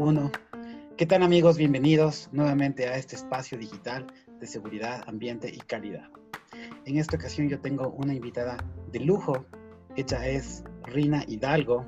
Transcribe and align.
1. 0.00 0.32
¿Qué 0.96 1.04
tal 1.04 1.22
amigos? 1.22 1.58
Bienvenidos 1.58 2.30
nuevamente 2.32 2.88
a 2.88 2.96
este 2.96 3.16
espacio 3.16 3.58
digital 3.58 4.06
de 4.40 4.46
seguridad, 4.46 5.02
ambiente 5.06 5.52
y 5.54 5.58
calidad. 5.58 6.08
En 6.86 6.96
esta 6.96 7.16
ocasión 7.16 7.50
yo 7.50 7.60
tengo 7.60 7.90
una 7.90 8.14
invitada 8.14 8.56
de 8.90 9.00
lujo. 9.00 9.44
Ella 9.96 10.26
es 10.26 10.64
Rina 10.84 11.22
Hidalgo. 11.28 11.84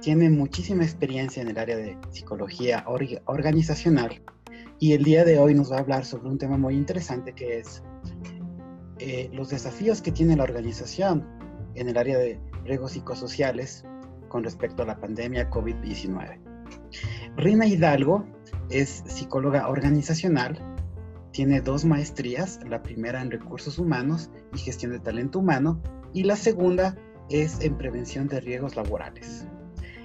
Tiene 0.00 0.30
muchísima 0.30 0.84
experiencia 0.84 1.42
en 1.42 1.48
el 1.48 1.58
área 1.58 1.76
de 1.76 1.98
psicología 2.08 2.82
organizacional 3.26 4.22
y 4.78 4.94
el 4.94 5.04
día 5.04 5.26
de 5.26 5.38
hoy 5.38 5.52
nos 5.52 5.70
va 5.70 5.76
a 5.76 5.80
hablar 5.80 6.06
sobre 6.06 6.30
un 6.30 6.38
tema 6.38 6.56
muy 6.56 6.76
interesante 6.76 7.34
que 7.34 7.58
es 7.58 7.82
eh, 9.00 9.28
los 9.34 9.50
desafíos 9.50 10.00
que 10.00 10.12
tiene 10.12 10.34
la 10.34 10.44
organización 10.44 11.28
en 11.74 11.90
el 11.90 11.98
área 11.98 12.16
de 12.16 12.40
riesgos 12.64 12.92
psicosociales 12.92 13.84
con 14.30 14.44
respecto 14.44 14.82
a 14.82 14.86
la 14.86 14.98
pandemia 14.98 15.50
COVID-19. 15.50 16.54
Rina 17.36 17.66
Hidalgo 17.66 18.24
es 18.70 19.02
psicóloga 19.06 19.68
organizacional, 19.68 20.56
tiene 21.32 21.60
dos 21.60 21.84
maestrías, 21.84 22.60
la 22.68 22.82
primera 22.82 23.20
en 23.20 23.30
recursos 23.30 23.78
humanos 23.78 24.30
y 24.54 24.58
gestión 24.58 24.92
de 24.92 25.00
talento 25.00 25.40
humano 25.40 25.80
y 26.12 26.22
la 26.22 26.36
segunda 26.36 26.96
es 27.28 27.60
en 27.60 27.76
prevención 27.76 28.28
de 28.28 28.40
riesgos 28.40 28.76
laborales. 28.76 29.48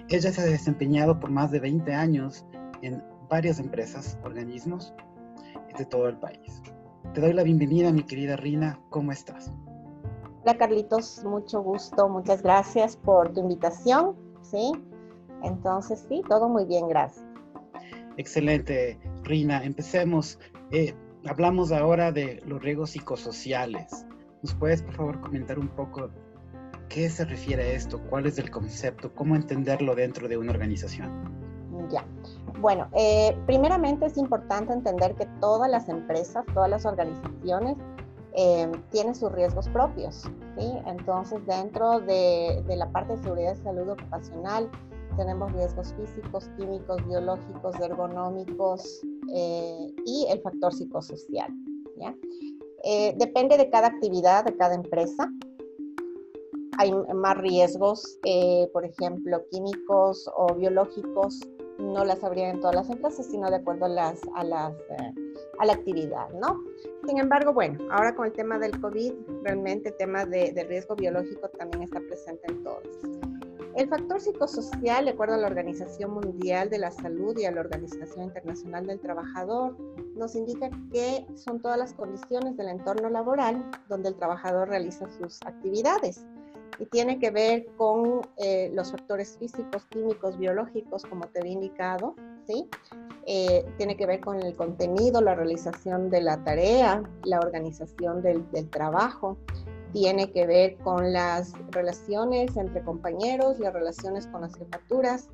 Ella 0.09 0.31
se 0.31 0.41
ha 0.41 0.45
desempeñado 0.45 1.19
por 1.19 1.29
más 1.29 1.51
de 1.51 1.59
20 1.59 1.93
años 1.93 2.45
en 2.81 3.03
varias 3.29 3.59
empresas, 3.59 4.17
organismos 4.23 4.93
de 5.77 5.85
todo 5.85 6.09
el 6.09 6.17
país. 6.17 6.63
Te 7.13 7.21
doy 7.21 7.33
la 7.33 7.43
bienvenida, 7.43 7.91
mi 7.91 8.03
querida 8.03 8.35
Rina. 8.35 8.79
¿Cómo 8.89 9.11
estás? 9.11 9.51
Hola, 10.41 10.57
Carlitos. 10.57 11.23
Mucho 11.23 11.61
gusto. 11.61 12.09
Muchas 12.09 12.41
gracias 12.41 12.97
por 12.97 13.33
tu 13.33 13.41
invitación. 13.41 14.15
Sí. 14.41 14.71
Entonces, 15.43 16.05
sí, 16.07 16.21
todo 16.27 16.49
muy 16.49 16.65
bien. 16.65 16.87
Gracias. 16.87 17.25
Excelente, 18.17 18.99
Rina. 19.23 19.63
Empecemos. 19.63 20.39
Eh, 20.71 20.93
hablamos 21.25 21.71
ahora 21.71 22.11
de 22.11 22.41
los 22.45 22.61
riesgos 22.61 22.91
psicosociales. 22.91 24.05
¿Nos 24.41 24.53
puedes, 24.55 24.81
por 24.81 24.93
favor, 24.93 25.21
comentar 25.21 25.59
un 25.59 25.67
poco 25.69 26.09
qué 26.89 27.09
se 27.09 27.25
refiere 27.25 27.63
a 27.63 27.73
esto? 27.73 28.01
¿Cuál 28.09 28.25
es 28.25 28.37
el 28.39 28.49
concepto? 28.49 29.13
¿Cómo 29.13 29.35
entenderlo 29.35 29.95
dentro 29.95 30.27
de 30.27 30.37
una 30.37 30.51
organización? 30.51 31.39
Ya. 31.89 32.05
Bueno, 32.59 32.87
eh, 32.93 33.37
primeramente 33.45 34.05
es 34.05 34.17
importante 34.17 34.73
entender 34.73 35.15
que 35.15 35.25
todas 35.39 35.69
las 35.71 35.89
empresas, 35.89 36.45
todas 36.53 36.69
las 36.69 36.85
organizaciones 36.85 37.77
eh, 38.33 38.71
tienen 38.91 39.15
sus 39.15 39.31
riesgos 39.31 39.67
propios. 39.69 40.29
¿sí? 40.57 40.71
Entonces, 40.85 41.45
dentro 41.45 41.99
de, 41.99 42.63
la 42.67 42.91
parte 42.91 43.15
de 43.15 43.23
seguridad 43.23 43.55
y 43.55 43.63
salud 43.63 43.89
ocupacional, 43.89 44.69
tenemos 45.19 45.51
riesgos 45.51 45.93
físicos, 45.93 46.49
químicos, 46.57 47.05
biológicos, 47.07 47.79
ergonómicos 47.79 49.01
eh, 49.35 49.93
y 50.05 50.25
el 50.31 50.41
factor 50.41 50.73
psicosocial. 50.73 51.53
¿ya? 51.97 52.15
depende 53.17 53.57
de 53.57 53.69
cada 53.69 53.87
actividad, 53.87 54.45
de 54.45 54.55
cada 54.55 54.73
empresa. 54.73 55.29
Hay 56.77 56.93
más 57.13 57.37
riesgos, 57.37 58.17
por 58.71 58.85
ejemplo, 58.85 59.43
químicos 59.51 60.31
o 60.33 60.55
biológicos 60.55 61.41
no 61.79 62.03
las 62.05 62.23
habría 62.23 62.49
en 62.49 62.59
todas 62.59 62.75
las 62.75 62.89
empresas, 62.89 63.25
sino 63.25 63.49
de 63.49 63.57
acuerdo 63.57 63.85
a, 63.85 63.89
las, 63.89 64.21
a, 64.35 64.43
las, 64.43 64.73
eh, 64.73 65.13
a 65.59 65.65
la 65.65 65.73
actividad, 65.73 66.29
¿no? 66.33 66.61
Sin 67.07 67.17
embargo, 67.17 67.53
bueno, 67.53 67.79
ahora 67.91 68.15
con 68.15 68.27
el 68.27 68.33
tema 68.33 68.59
del 68.59 68.79
COVID, 68.79 69.13
realmente 69.43 69.89
el 69.89 69.97
tema 69.97 70.25
de, 70.25 70.51
de 70.51 70.63
riesgo 70.65 70.95
biológico 70.95 71.49
también 71.49 71.83
está 71.83 71.99
presente 72.01 72.51
en 72.51 72.63
todos. 72.63 73.28
El 73.75 73.87
factor 73.87 74.19
psicosocial, 74.19 75.05
de 75.05 75.11
acuerdo 75.11 75.35
a 75.35 75.37
la 75.37 75.47
Organización 75.47 76.11
Mundial 76.11 76.69
de 76.69 76.79
la 76.79 76.91
Salud 76.91 77.37
y 77.37 77.45
a 77.45 77.51
la 77.51 77.61
Organización 77.61 78.25
Internacional 78.25 78.85
del 78.85 78.99
Trabajador, 78.99 79.77
nos 80.15 80.35
indica 80.35 80.69
que 80.91 81.25
son 81.35 81.61
todas 81.61 81.77
las 81.77 81.93
condiciones 81.93 82.57
del 82.57 82.69
entorno 82.69 83.09
laboral 83.09 83.69
donde 83.87 84.09
el 84.09 84.15
trabajador 84.15 84.69
realiza 84.69 85.07
sus 85.17 85.39
actividades 85.45 86.25
y 86.79 86.85
tiene 86.85 87.19
que 87.19 87.29
ver 87.29 87.67
con 87.77 88.21
eh, 88.37 88.71
los 88.73 88.91
factores 88.91 89.37
físicos, 89.37 89.85
químicos, 89.89 90.37
biológicos, 90.37 91.03
como 91.03 91.25
te 91.27 91.39
había 91.41 91.51
indicado, 91.51 92.15
¿sí? 92.47 92.67
Eh, 93.25 93.65
tiene 93.77 93.97
que 93.97 94.05
ver 94.05 94.21
con 94.21 94.41
el 94.41 94.55
contenido, 94.55 95.21
la 95.21 95.35
realización 95.35 96.09
de 96.09 96.21
la 96.21 96.43
tarea, 96.43 97.03
la 97.25 97.39
organización 97.39 98.21
del, 98.21 98.49
del, 98.51 98.69
trabajo, 98.69 99.37
tiene 99.93 100.31
que 100.31 100.45
ver 100.45 100.77
con 100.77 101.13
las 101.13 101.53
relaciones 101.71 102.55
entre 102.57 102.81
compañeros, 102.83 103.59
las 103.59 103.73
relaciones 103.73 104.27
con 104.27 104.41
las 104.41 104.55
jefaturas, 104.55 105.29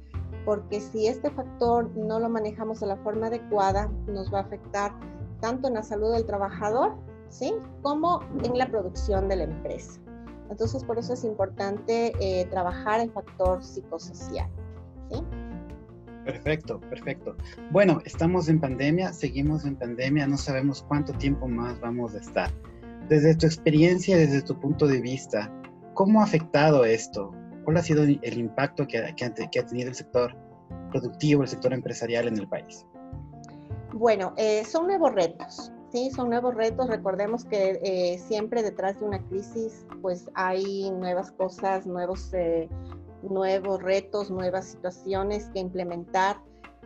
porque 0.45 0.79
si 0.79 1.07
este 1.07 1.29
factor 1.31 1.89
no 1.95 2.19
lo 2.19 2.29
manejamos 2.29 2.79
de 2.79 2.87
la 2.87 2.97
forma 2.97 3.27
adecuada, 3.27 3.89
nos 4.07 4.33
va 4.33 4.39
a 4.39 4.41
afectar 4.43 4.93
tanto 5.41 5.67
en 5.67 5.75
la 5.75 5.83
salud 5.83 6.13
del 6.13 6.25
trabajador, 6.25 6.95
¿sí? 7.29 7.53
Como 7.81 8.21
en 8.43 8.57
la 8.57 8.67
producción 8.67 9.27
de 9.27 9.37
la 9.37 9.43
empresa. 9.43 9.99
Entonces, 10.49 10.83
por 10.83 10.99
eso 10.99 11.13
es 11.13 11.23
importante 11.23 12.13
eh, 12.19 12.45
trabajar 12.45 12.99
el 12.99 13.11
factor 13.11 13.63
psicosocial. 13.63 14.49
Perfecto, 16.23 16.79
perfecto. 16.81 17.35
Bueno, 17.71 18.01
estamos 18.05 18.49
en 18.49 18.59
pandemia, 18.59 19.13
seguimos 19.13 19.65
en 19.65 19.75
pandemia, 19.75 20.25
no 20.25 20.37
sabemos 20.37 20.83
cuánto 20.87 21.13
tiempo 21.13 21.47
más 21.47 21.79
vamos 21.79 22.15
a 22.15 22.19
estar. 22.19 22.51
Desde 23.09 23.35
tu 23.35 23.45
experiencia, 23.45 24.17
desde 24.17 24.41
tu 24.41 24.59
punto 24.59 24.87
de 24.87 24.99
vista, 24.99 25.51
¿cómo 25.93 26.21
ha 26.21 26.23
afectado 26.23 26.85
esto? 26.85 27.31
¿Cuál 27.63 27.77
ha 27.77 27.83
sido 27.83 28.03
el 28.03 28.37
impacto 28.37 28.87
que, 28.87 28.97
ha 28.97 29.65
tenido 29.65 29.89
el 29.89 29.95
sector 29.95 30.35
productivo, 30.89 31.43
el 31.43 31.47
sector 31.47 31.73
empresarial 31.73 32.27
en 32.27 32.37
el 32.37 32.47
país? 32.47 32.85
Bueno, 33.93 34.33
eh, 34.37 34.63
son 34.65 34.87
nuevos 34.87 35.13
retos. 35.13 35.71
Sí, 35.91 36.09
son 36.09 36.29
nuevos 36.29 36.55
retos. 36.55 36.87
Recordemos 36.87 37.45
que 37.45 37.79
eh, 37.83 38.17
siempre 38.17 38.63
detrás 38.63 38.99
de 38.99 39.05
una 39.05 39.19
crisis, 39.27 39.85
pues 40.01 40.27
hay 40.33 40.89
nuevas 40.91 41.31
cosas, 41.31 41.85
nuevos, 41.85 42.33
eh, 42.33 42.67
nuevos 43.21 43.81
retos, 43.81 44.31
nuevas 44.31 44.65
situaciones 44.65 45.49
que 45.53 45.59
implementar. 45.59 46.37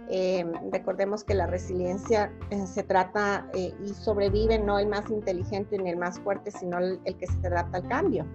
Eh, 0.09 0.44
recordemos 0.72 1.24
que 1.24 1.36
la 1.36 1.46
resiliencia 1.46 2.31
se 2.66 2.84
trata 2.84 3.50
y 3.53 3.90
sobrevive 3.94 4.58
no 4.58 4.80
el 4.80 4.88
más 4.88 5.09
inteligente 5.09 5.78
ni 5.78 5.92
el 5.92 5.97
más 5.97 6.20
fuerte, 6.20 6.50
sino 6.52 6.80
el, 6.80 7.00
que 7.03 7.28
se 7.28 7.47
adapta 7.47 7.78
al 7.78 7.88
cambio. 7.88 8.25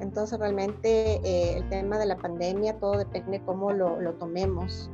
Entonces 0.00 0.38
realmente 0.38 1.56
el 1.56 1.66
tema 1.70 1.98
de 1.98 2.06
la 2.06 2.16
pandemia, 2.16 2.78
todo 2.78 2.98
depende 2.98 3.40
cómo 3.46 3.72
lo, 3.72 3.98
lo 4.00 4.12
tomemos, 4.14 4.90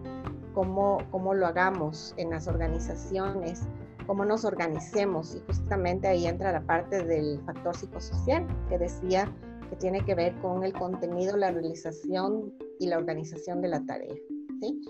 cómo, 0.54 0.98
cómo 1.10 1.34
lo 1.34 1.46
hagamos 1.46 2.14
en 2.16 2.30
las 2.30 2.46
organizaciones 2.46 3.66
cómo 4.10 4.24
nos 4.24 4.44
organicemos 4.44 5.36
y 5.36 5.40
justamente 5.46 6.08
ahí 6.08 6.26
entra 6.26 6.50
la 6.50 6.62
parte 6.62 7.04
del 7.04 7.40
factor 7.46 7.76
psicosocial 7.76 8.44
que 8.68 8.76
decía 8.76 9.32
que 9.68 9.76
tiene 9.76 10.04
que 10.04 10.16
ver 10.16 10.34
con 10.40 10.64
el 10.64 10.72
contenido, 10.72 11.36
la 11.36 11.52
realización 11.52 12.52
y 12.80 12.88
la 12.88 12.98
organización 12.98 13.62
de 13.62 13.68
la 13.68 13.86
tarea. 13.86 14.16
¿sí? 14.60 14.80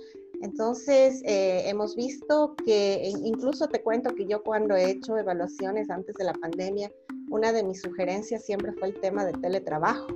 Entonces, 0.41 1.23
eh, 1.25 1.69
hemos 1.69 1.97
visto 1.97 2.55
que 2.65 3.12
incluso 3.25 3.69
te 3.69 3.83
cuento 3.83 4.15
que 4.15 4.27
yo 4.27 4.43
cuando 4.43 4.75
he 4.75 4.91
hecho 4.91 5.17
evaluaciones 5.17 5.91
antes 5.91 6.15
de 6.17 6.25
la 6.25 6.33
pandemia, 6.33 6.91
una 7.28 7.53
de 7.53 7.62
mis 7.62 7.81
sugerencias 7.83 8.45
siempre 8.45 8.73
fue 8.73 8.89
el 8.89 9.01
tema 9.01 9.25
de 9.25 9.33
teletrabajo. 9.33 10.09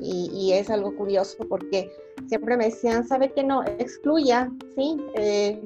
Y, 0.00 0.30
y 0.32 0.52
es 0.52 0.70
algo 0.70 0.94
curioso 0.94 1.44
porque 1.48 1.90
siempre 2.28 2.56
me 2.56 2.66
decían, 2.66 3.06
¿sabe 3.06 3.32
que 3.32 3.42
no? 3.42 3.64
Excluya, 3.64 4.50
¿sí? 4.76 4.96
Eh, 5.14 5.60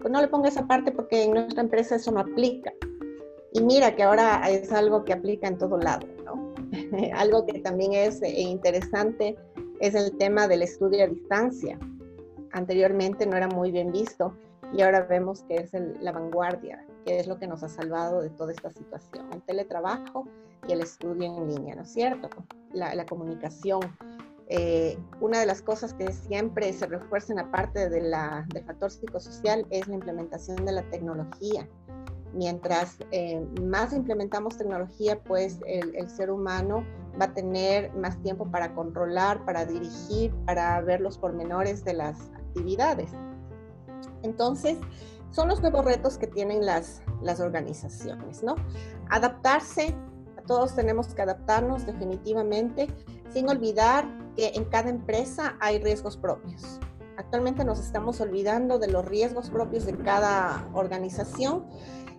pues 0.00 0.12
no 0.12 0.20
le 0.20 0.28
ponga 0.28 0.48
esa 0.48 0.66
parte 0.66 0.92
porque 0.92 1.24
en 1.24 1.32
nuestra 1.32 1.62
empresa 1.62 1.96
eso 1.96 2.10
no 2.10 2.20
aplica. 2.20 2.72
Y 3.52 3.62
mira 3.62 3.96
que 3.96 4.02
ahora 4.02 4.42
es 4.50 4.72
algo 4.72 5.04
que 5.04 5.12
aplica 5.12 5.48
en 5.48 5.58
todo 5.58 5.78
lado, 5.78 6.06
¿no? 6.24 6.54
algo 7.14 7.46
que 7.46 7.60
también 7.60 7.94
es 7.94 8.20
eh, 8.22 8.40
interesante 8.40 9.36
es 9.80 9.94
el 9.94 10.16
tema 10.18 10.48
del 10.48 10.62
estudio 10.62 11.04
a 11.04 11.06
distancia. 11.06 11.78
Anteriormente 12.52 13.26
no 13.26 13.36
era 13.36 13.48
muy 13.48 13.70
bien 13.70 13.92
visto 13.92 14.34
y 14.72 14.82
ahora 14.82 15.02
vemos 15.02 15.42
que 15.42 15.56
es 15.56 15.72
la 16.00 16.12
vanguardia, 16.12 16.84
que 17.04 17.18
es 17.18 17.26
lo 17.26 17.38
que 17.38 17.46
nos 17.46 17.62
ha 17.62 17.68
salvado 17.68 18.20
de 18.20 18.30
toda 18.30 18.52
esta 18.52 18.70
situación, 18.70 19.26
el 19.32 19.42
teletrabajo 19.42 20.26
y 20.66 20.72
el 20.72 20.80
estudio 20.80 21.24
en 21.24 21.48
línea, 21.48 21.74
¿no 21.74 21.82
es 21.82 21.92
cierto? 21.92 22.28
La, 22.72 23.06
comunicación 23.06 23.80
eh, 24.50 24.98
una 25.20 25.40
de 25.40 25.46
las 25.46 25.60
cosas 25.60 25.92
que 25.92 26.10
siempre 26.12 26.72
se 26.72 26.86
refuerza 26.86 27.34
en 27.34 27.50
parte 27.50 27.88
la, 28.00 28.46
del 28.52 28.64
factor 28.64 28.90
psicosocial 28.90 29.66
es 29.70 29.86
la 29.88 29.94
implementación 29.94 30.64
de 30.64 30.72
la 30.72 30.82
tecnología. 30.90 31.68
Mientras 32.32 32.98
eh, 33.10 33.46
más 33.62 33.92
implementamos 33.92 34.56
tecnología, 34.56 35.18
pues 35.22 35.60
el, 35.66 36.08
ser 36.10 36.30
humano 36.30 36.84
va 37.20 37.26
a 37.26 37.34
tener 37.34 37.92
más 37.94 38.20
tiempo 38.22 38.50
para 38.50 38.74
controlar, 38.74 39.44
para 39.44 39.64
dirigir, 39.64 40.32
para 40.46 40.80
ver 40.80 41.00
los 41.00 41.18
pormenores 41.18 41.84
de 41.84 41.94
las 41.94 42.30
actividades. 42.48 43.10
Entonces, 44.22 44.78
son 45.30 45.48
los 45.48 45.60
nuevos 45.60 45.84
retos 45.84 46.18
que 46.18 46.26
tienen 46.26 46.64
las, 46.64 47.02
las 47.22 47.40
organizaciones, 47.40 48.42
¿no? 48.42 48.56
Adaptarse, 49.10 49.94
todos 50.46 50.74
tenemos 50.74 51.14
que 51.14 51.22
adaptarnos 51.22 51.86
definitivamente, 51.86 52.88
sin 53.30 53.48
olvidar 53.48 54.06
que 54.34 54.52
en 54.54 54.64
cada 54.64 54.88
empresa 54.88 55.56
hay 55.60 55.78
riesgos 55.78 56.16
propios. 56.16 56.80
Actualmente 57.16 57.64
nos 57.64 57.80
estamos 57.80 58.20
olvidando 58.20 58.78
de 58.78 58.88
los 58.88 59.04
riesgos 59.04 59.50
propios 59.50 59.84
de 59.84 59.96
cada 59.98 60.68
organización 60.72 61.66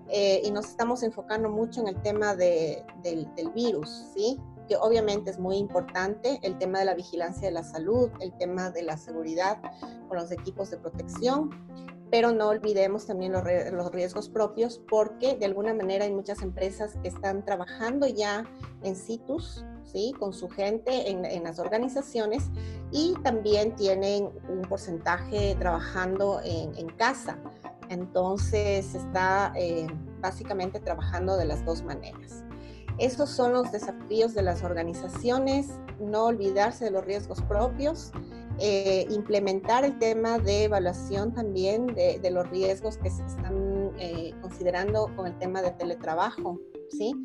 eh, 0.10 0.42
y 0.44 0.52
nos 0.52 0.68
estamos 0.68 1.04
enfocando 1.04 1.50
mucho 1.50 1.82
en 1.82 1.88
el 1.88 2.02
tema 2.02 2.36
del, 2.36 2.84
del 3.04 3.50
virus, 3.56 4.12
¿sí? 4.14 4.40
Obviamente 4.76 5.32
es 5.32 5.40
muy 5.40 5.58
importante, 5.58 6.40
el 6.44 6.58
tema 6.58 6.80
de 6.80 6.86
la 6.86 6.96
vigilancia 6.96 7.48
de 7.48 7.54
la 7.54 7.64
salud, 7.64 8.10
el 8.20 8.36
tema 8.38 8.72
de 8.72 8.84
la 8.84 8.98
seguridad 8.98 9.60
con 10.08 10.18
los 10.18 10.32
equipos 10.32 10.70
de 10.72 10.78
protección, 10.78 11.50
pero 12.12 12.32
no 12.32 12.48
olvidemos 12.48 13.06
también 13.06 13.32
los, 13.32 13.44
los, 13.72 13.92
riesgos 13.92 14.30
propios 14.30 14.82
porque 14.90 15.36
de 15.36 15.46
alguna 15.46 15.74
manera 15.74 16.06
hay 16.06 16.12
muchas 16.12 16.42
empresas 16.42 16.98
que 17.02 17.08
están 17.08 17.46
trabajando 17.46 18.08
ya 18.08 18.46
en 18.84 18.96
situs, 18.96 19.64
¿sí? 19.84 20.14
con 20.18 20.34
su 20.34 20.50
gente 20.50 21.10
en, 21.10 21.26
en 21.26 21.44
las 21.44 21.60
organizaciones 21.60 22.50
y 22.92 23.14
también 23.24 23.76
tienen 23.76 24.30
un 24.50 24.62
porcentaje 24.64 25.56
trabajando 25.60 26.42
en, 26.44 26.76
en 26.78 26.88
casa. 26.90 27.38
Entonces 27.90 28.94
está 28.94 29.52
eh, 29.56 29.88
básicamente 30.22 30.80
trabajando 30.80 31.38
de 31.38 31.46
las 31.46 31.66
dos 31.66 31.84
maneras. 31.84 32.44
Esos 33.00 33.30
son 33.30 33.54
los 33.54 33.72
desafíos 33.72 34.34
de 34.34 34.42
las 34.42 34.64
organizaciones, 34.64 35.68
no 36.00 36.26
olvidarse 36.26 36.86
de 36.86 36.92
los 36.92 37.06
riesgos 37.06 37.42
propios, 37.44 38.12
eh, 38.60 39.08
implementar 39.10 39.86
el 39.86 39.98
tema 40.00 40.38
de 40.38 40.66
evaluación 40.66 41.34
también 41.34 41.88
de, 41.88 42.30
los 42.30 42.50
riesgos 42.50 42.98
que 42.98 43.10
se 43.10 43.26
están 43.26 43.92
eh, 43.98 44.34
considerando 44.42 45.10
con 45.16 45.28
el 45.28 45.38
tema 45.38 45.62
de 45.62 45.72
teletrabajo, 45.72 46.60
¿sí? 46.90 47.16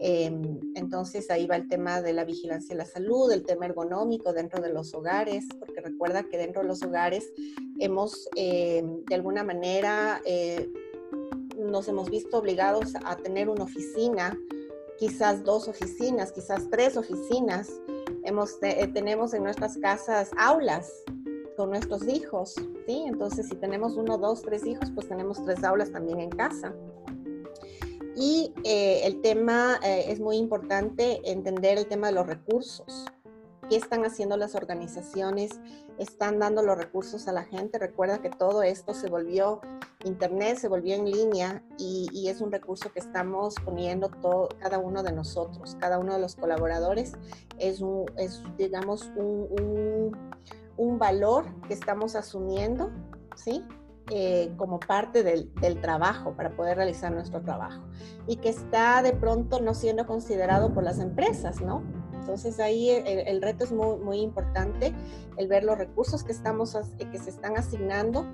Em, 0.00 0.60
entonces 0.76 1.28
ahí 1.32 1.48
va 1.48 1.56
el 1.56 1.68
tema 1.68 2.00
de 2.00 2.12
la 2.12 2.24
vigilancia 2.24 2.68
de 2.68 2.78
la 2.78 2.84
salud, 2.84 3.32
el 3.32 3.44
tema 3.44 3.66
ergonómico 3.66 4.32
dentro 4.32 4.62
de 4.62 4.72
los 4.72 4.94
hogares, 4.94 5.46
porque 5.58 5.80
recuerda 5.80 6.22
que 6.22 6.38
dentro 6.38 6.62
de 6.62 6.68
los 6.68 6.84
hogares 6.84 7.32
hemos 7.80 8.28
em, 8.36 9.04
de 9.04 9.14
alguna 9.16 9.42
manera 9.42 10.22
eh, 10.24 10.70
nos 11.58 11.88
hemos 11.88 12.08
visto 12.08 12.38
obligados 12.38 12.92
a 13.04 13.16
tener 13.16 13.48
una 13.48 13.64
oficina 13.64 14.38
quizás 14.98 15.44
dos 15.44 15.68
oficinas, 15.68 16.32
quizás 16.32 16.68
tres 16.70 16.96
oficinas. 16.96 17.70
Hemos, 18.24 18.58
eh, 18.62 18.88
tenemos 18.92 19.32
en 19.32 19.44
nuestras 19.44 19.78
casas 19.78 20.30
aulas 20.36 20.92
con 21.56 21.70
nuestros 21.70 22.06
hijos, 22.06 22.54
¿sí? 22.86 23.04
Entonces, 23.06 23.48
si 23.48 23.56
tenemos 23.56 23.96
uno, 23.96 24.18
dos, 24.18 24.42
tres 24.42 24.66
hijos, 24.66 24.90
pues 24.94 25.08
tenemos 25.08 25.44
tres 25.44 25.64
aulas 25.64 25.90
también 25.90 26.20
en 26.20 26.30
casa. 26.30 26.74
Y 28.16 28.52
eh, 28.64 29.02
el 29.04 29.20
tema 29.22 29.78
eh, 29.84 30.06
es 30.08 30.18
muy 30.18 30.36
importante 30.36 31.20
entender 31.24 31.78
el 31.78 31.86
tema 31.86 32.08
de 32.08 32.14
los 32.14 32.26
recursos 32.26 33.06
qué 33.68 33.76
están 33.76 34.04
haciendo 34.04 34.36
las 34.36 34.54
organizaciones, 34.54 35.60
están 35.98 36.38
dando 36.38 36.62
los 36.62 36.76
recursos 36.76 37.28
a 37.28 37.32
la 37.32 37.44
gente. 37.44 37.78
Recuerda 37.78 38.20
que 38.20 38.30
todo 38.30 38.62
esto 38.62 38.94
se 38.94 39.08
volvió 39.08 39.60
internet, 40.04 40.58
se 40.58 40.68
volvió 40.68 40.94
en 40.94 41.10
línea 41.10 41.62
y, 41.76 42.28
es 42.28 42.40
un 42.40 42.52
recurso 42.52 42.92
que 42.92 43.00
estamos 43.00 43.54
poniendo 43.64 44.08
todo, 44.08 44.48
cada 44.60 44.78
uno 44.78 45.02
de 45.02 45.12
nosotros, 45.12 45.76
cada 45.80 45.98
uno 45.98 46.14
de 46.14 46.20
los 46.20 46.36
colaboradores. 46.36 47.12
Es, 47.58 47.80
un, 47.80 48.04
es 48.16 48.42
digamos, 48.56 49.10
un, 49.16 50.16
un, 50.76 50.98
valor 50.98 51.46
que 51.66 51.74
estamos 51.74 52.14
asumiendo, 52.16 52.90
¿sí? 53.34 53.64
Eh, 54.10 54.52
como 54.56 54.80
parte 54.80 55.22
del, 55.22 55.52
del, 55.54 55.80
trabajo 55.82 56.32
para 56.34 56.56
poder 56.56 56.78
realizar 56.78 57.12
nuestro 57.12 57.42
trabajo 57.42 57.82
y 58.26 58.36
que 58.36 58.48
está 58.48 59.02
de 59.02 59.12
pronto 59.12 59.60
no 59.60 59.74
siendo 59.74 60.06
considerado 60.06 60.72
por 60.72 60.82
las 60.82 60.98
empresas, 60.98 61.60
¿no? 61.60 61.82
Entonces 62.28 62.60
ahí 62.60 62.90
el, 62.90 63.40
reto 63.40 63.64
es 63.64 63.72
muy, 63.72 63.96
muy, 63.96 64.20
importante, 64.20 64.92
el 65.38 65.48
ver 65.48 65.64
los 65.64 65.78
recursos 65.78 66.22
que, 66.22 66.32
estamos, 66.32 66.76
que 66.98 67.18
se 67.18 67.30
están 67.30 67.56
asignando, 67.56 68.26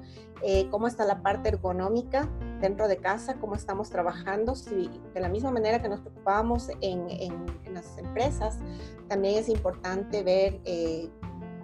eh, 0.42 0.66
cómo 0.72 0.88
está 0.88 1.04
la 1.04 1.22
parte 1.22 1.50
ergonómica 1.50 2.28
dentro 2.60 2.88
de 2.88 2.96
casa, 2.96 3.34
cómo 3.34 3.54
estamos 3.54 3.90
trabajando. 3.90 4.54
De 4.54 5.20
la 5.20 5.28
misma 5.28 5.52
manera 5.52 5.80
que 5.80 5.88
nos 5.88 6.00
preocupamos 6.00 6.70
en, 6.80 7.08
en, 7.08 7.46
las 7.72 7.96
empresas, 7.96 8.58
también 9.06 9.38
es 9.38 9.48
importante 9.48 10.24
ver 10.24 10.60
eh, 10.64 11.08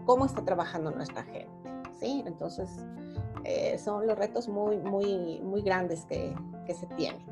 cómo 0.06 0.24
está 0.24 0.44
trabajando 0.44 0.92
nuestra 0.92 1.24
gente. 1.24 1.50
¿sí? 1.98 2.22
Entonces 2.26 2.70
eh, 3.42 3.76
son 3.76 4.06
los 4.06 4.16
retos 4.16 4.48
muy, 4.48 4.76
muy, 4.78 5.40
muy 5.42 5.62
grandes 5.62 6.04
que, 6.04 6.32
que 6.64 6.74
se 6.74 6.86
tienen. 6.94 7.26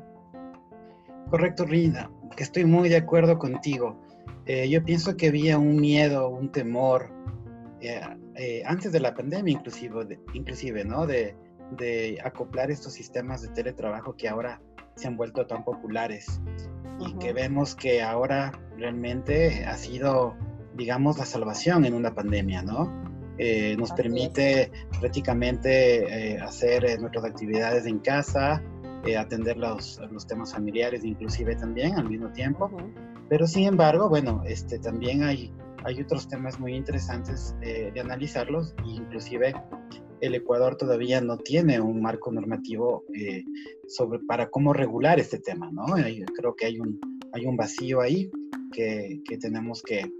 Correcto, 1.29 1.63
Rina, 1.63 2.11
que 2.35 2.43
estoy 2.43 2.65
muy 2.65 2.89
de 2.89 2.97
acuerdo 2.97 3.39
contigo. 3.39 3.95
Eh, 4.51 4.67
yo 4.67 4.83
pienso 4.83 5.15
que 5.15 5.27
había 5.27 5.59
un 5.59 5.75
miedo, 5.75 6.27
un 6.27 6.51
temor, 6.51 7.11
eh, 7.81 8.01
eh, 8.33 8.63
antes 8.65 8.91
de 8.91 8.99
la 8.99 9.13
pandemia 9.13 9.53
inclusive, 9.53 10.19
inclusive 10.33 10.83
¿no? 10.83 11.05
De, 11.05 11.35
acoplar 12.23 12.71
estos 12.71 12.93
sistemas 12.93 13.43
de 13.43 13.49
teletrabajo 13.49 14.15
que 14.15 14.27
ahora 14.27 14.59
se 14.95 15.07
han 15.07 15.17
vuelto 15.17 15.45
tan 15.45 15.63
populares 15.63 16.41
y 16.99 17.13
que 17.19 17.31
vemos 17.31 17.75
que 17.75 18.01
ahora 18.01 18.51
realmente 18.75 19.65
ha 19.65 19.77
sido, 19.77 20.35
digamos, 20.75 21.19
la 21.19 21.25
salvación 21.25 21.85
en 21.85 21.93
una 21.93 22.15
pandemia, 22.15 22.63
¿no? 22.63 22.91
nos 23.77 23.91
permite 23.93 24.71
prácticamente 24.99 26.39
hacer 26.39 26.99
nuestras 26.99 27.23
actividades 27.23 27.85
en 27.85 27.99
casa, 27.99 28.63
atender 29.17 29.57
los, 29.57 30.01
los, 30.11 30.27
temas 30.27 30.51
familiares 30.51 31.05
inclusive 31.05 31.55
también 31.55 31.95
al 31.99 32.09
mismo 32.09 32.31
tiempo. 32.31 32.69
Pero 33.29 33.47
sin 33.47 33.65
embargo, 33.67 34.09
bueno, 34.09 34.41
este, 34.45 34.79
también 34.79 35.23
hay, 35.23 35.53
hay 35.85 36.01
otros 36.01 36.27
temas 36.27 36.59
muy 36.59 36.75
interesantes 36.75 37.55
de 37.61 37.99
analizarlos, 37.99 38.73
inclusive 38.85 39.53
el 40.21 40.35
Ecuador 40.35 40.75
todavía 40.75 41.21
no 41.21 41.37
tiene 41.37 41.79
un 41.79 42.01
marco 42.01 42.31
normativo 42.31 43.05
eh, 43.13 43.43
sobre, 43.87 44.19
para 44.19 44.49
cómo 44.49 44.73
regular 44.73 45.19
este 45.19 45.39
tema, 45.39 45.71
¿no? 45.71 45.85
creo 46.35 46.55
que 46.55 46.65
hay 46.65 46.79
un, 46.79 46.99
hay 47.33 47.45
un 47.45 47.55
vacío 47.55 48.01
ahí 48.01 48.29
que, 48.71 49.21
que 49.27 49.37
tenemos 49.37 49.81
que, 49.81 50.11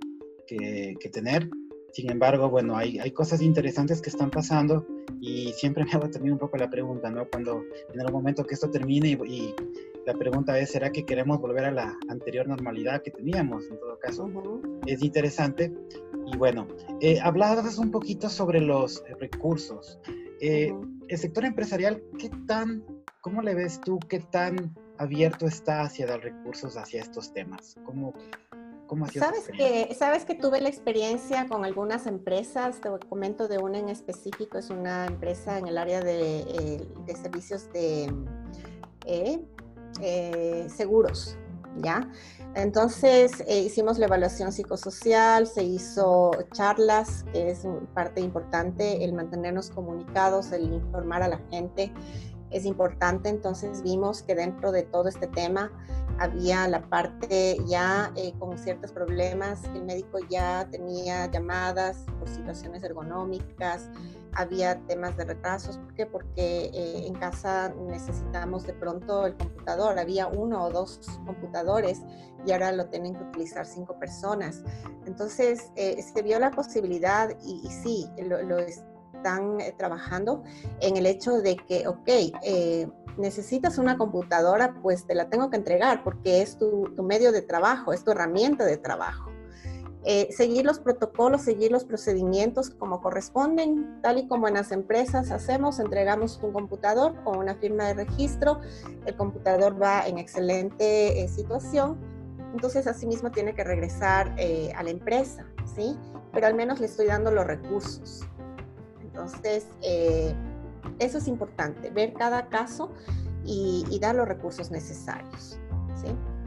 que, 0.48 0.96
que, 1.00 1.10
tener. 1.10 1.50
Sin 1.92 2.10
embargo, 2.12 2.50
bueno, 2.50 2.78
hay, 2.78 3.00
hay 3.00 3.12
cosas 3.12 3.42
interesantes 3.42 4.02
que 4.02 4.10
están 4.10 4.30
pasando 4.30 4.86
y 5.20 5.52
siempre 5.54 5.84
me 5.86 5.92
hago 5.92 6.10
también 6.10 6.34
un 6.34 6.40
poco 6.40 6.58
la 6.58 6.70
pregunta, 6.70 7.10
¿no? 7.10 7.28
Cuando 7.30 7.64
en 7.94 8.00
el 8.00 8.12
momento 8.12 8.46
que 8.46 8.56
esto 8.56 8.70
termine 8.70 9.18
y, 9.28 9.54
la 10.06 10.14
pregunta 10.14 10.58
es, 10.60 10.72
¿será 10.72 10.92
que 10.92 11.06
queremos 11.06 11.40
volver 11.40 11.66
a 11.66 11.72
la 11.72 11.98
anterior 12.08 12.48
normalidad 12.48 13.02
que 13.02 13.12
teníamos? 13.12 13.66
En 13.70 13.80
todo 13.80 14.00
caso, 14.00 14.30
es 14.86 15.04
interesante. 15.04 15.72
Y 16.26 16.38
bueno, 16.38 16.68
eh, 17.02 17.20
hablabas 17.22 17.78
un 17.78 17.92
poquito 17.92 18.30
sobre 18.30 18.62
los 18.62 19.04
recursos. 19.20 20.00
Eh, 20.42 20.74
el 21.08 21.18
sector 21.18 21.46
empresarial, 21.46 22.02
¿qué 22.18 22.30
tan, 22.48 22.84
cómo 23.22 23.42
le 23.42 23.56
ves 23.56 23.82
tú, 23.82 24.00
qué 24.08 24.20
tan 24.20 24.76
abierto 24.98 25.48
está 25.48 25.82
hacia 25.82 26.06
dar 26.08 26.22
recursos 26.22 26.78
hacia 26.78 27.02
estos 27.02 27.34
temas? 27.34 27.76
¿Cómo, 27.86 28.14
cómo 28.88 29.08
¿Sabes 29.08 29.50
que, 29.50 29.94
Sabes 29.96 30.26
que 30.26 30.36
tuve 30.36 30.62
la 30.62 30.70
experiencia 30.70 31.48
con 31.48 31.66
algunas 31.66 32.08
empresas, 32.08 32.80
te 32.80 32.90
comento 33.08 33.48
de 33.48 33.58
una 33.58 33.80
en 33.80 33.90
específico, 33.90 34.58
es 34.58 34.70
una 34.70 35.08
empresa 35.08 35.58
en 35.58 35.68
el 35.68 35.78
área 35.78 36.02
de, 36.02 36.42
eh, 36.42 36.88
de 37.06 37.16
servicios 37.16 37.72
de... 37.74 38.14
Eh, 39.06 39.40
eh, 40.02 40.68
seguros, 40.70 41.38
¿ya? 41.78 42.10
Entonces 42.56 43.44
eh, 43.48 43.60
hicimos 43.60 44.00
la 44.00 44.08
evaluación 44.08 44.52
psicosocial, 44.52 45.46
se 45.48 45.64
hizo 45.64 46.32
charlas, 46.52 47.26
que 47.32 47.52
es 47.52 47.68
parte 47.94 48.22
importante, 48.22 49.04
el 49.04 49.14
mantenernos 49.14 49.70
comunicados, 49.70 50.52
el 50.52 50.74
informar 50.74 51.22
a 51.22 51.28
la 51.28 51.40
gente 51.52 51.94
es 52.50 52.66
importante. 52.66 53.30
Entonces 53.30 53.84
vimos 53.84 54.24
que 54.24 54.36
dentro 54.36 54.72
de 54.72 54.84
todo 54.84 55.08
este 55.08 55.28
tema 55.28 55.72
había 56.20 56.68
la 56.68 56.82
parte 56.82 57.58
ya 57.66 58.12
eh, 58.16 58.34
con 58.38 58.58
ciertos 58.58 58.92
problemas, 58.92 59.64
el 59.74 59.84
médico 59.84 60.20
ya 60.30 60.68
tenía 60.70 61.26
llamadas 61.32 62.06
por 62.20 62.28
situaciones 62.28 62.84
ergonómicas, 62.84 63.90
había 64.34 64.80
temas 64.88 65.18
de 65.18 65.26
retrasos. 65.26 65.78
¿Por 65.78 65.94
qué? 65.94 66.06
Porque 66.06 66.66
eh, 66.74 67.08
en 67.08 67.14
casa 67.16 67.74
necesitamos 67.88 68.66
de 68.66 68.74
pronto 68.74 69.26
el 69.26 69.36
computador. 69.36 69.98
Había 69.98 70.28
uno 70.28 70.66
o 70.66 70.70
dos 70.70 71.00
computadores 71.26 72.02
y 72.46 72.52
ahora 72.52 72.72
lo 72.72 72.88
tienen 72.88 73.16
que 73.16 73.24
utilizar 73.24 73.66
cinco 73.66 73.98
personas. 74.00 74.64
Entonces, 75.06 75.72
eh, 75.76 76.02
se 76.02 76.22
vio 76.22 76.40
la 76.40 76.52
posibilidad 76.52 77.30
y, 77.44 77.68
sí, 77.70 78.10
lo, 78.18 78.60
están 78.60 79.60
eh, 79.60 79.74
trabajando 79.78 80.44
en 80.80 80.96
el 80.96 81.06
hecho 81.06 81.42
de 81.42 81.58
que, 81.58 81.88
ok, 81.88 82.10
necesitas 83.20 83.78
una 83.78 83.98
computadora, 83.98 84.76
pues 84.82 85.06
te 85.06 85.14
la 85.14 85.30
tengo 85.30 85.50
que 85.50 85.58
entregar 85.58 86.04
porque 86.04 86.42
es 86.42 86.58
tu 86.58 86.92
medio 87.04 87.32
de 87.32 87.42
trabajo, 87.42 87.94
es 87.94 88.04
tu 88.04 88.12
herramienta 88.12 88.66
de 88.66 88.78
trabajo. 88.78 89.30
Eh, 90.06 90.30
seguir 90.32 90.66
los 90.66 90.80
protocolos, 90.80 91.42
seguir 91.42 91.72
los 91.74 91.84
procedimientos 91.84 92.70
como 92.70 93.02
corresponden, 93.02 94.00
tal 94.02 94.18
y 94.18 94.28
como 94.28 94.48
en 94.48 94.54
las 94.54 94.72
empresas 94.72 95.30
hacemos, 95.30 95.78
entregamos 95.80 96.40
un 96.42 96.54
computador 96.54 97.22
con 97.26 97.38
una 97.38 97.56
firma 97.56 97.84
de 97.86 98.06
registro, 98.06 98.62
el 99.06 99.16
computador 99.18 99.82
va 99.82 100.08
en 100.08 100.18
excelente 100.18 101.22
eh, 101.22 101.28
situación, 101.28 101.98
entonces 102.54 102.88
asimismo 102.88 103.32
tiene 103.32 103.54
que 103.54 103.66
regresar 103.66 104.34
eh, 104.38 104.72
a 104.74 104.84
la 104.84 104.92
empresa, 104.92 105.46
¿sí? 105.76 105.98
Pero 106.32 106.48
al 106.48 106.54
menos 106.54 106.80
le 106.80 106.86
estoy 106.86 107.08
dando 107.08 107.30
los 107.32 107.46
recursos. 107.46 108.22
Entonces, 109.02 109.68
eso 111.00 111.18
es 111.18 111.28
importante, 111.28 111.90
ver 111.90 112.14
cada 112.14 112.50
caso 112.50 112.92
y, 113.46 113.98
dar 114.00 114.16
los 114.16 114.28
recursos 114.28 114.72
necesarios. 114.72 115.60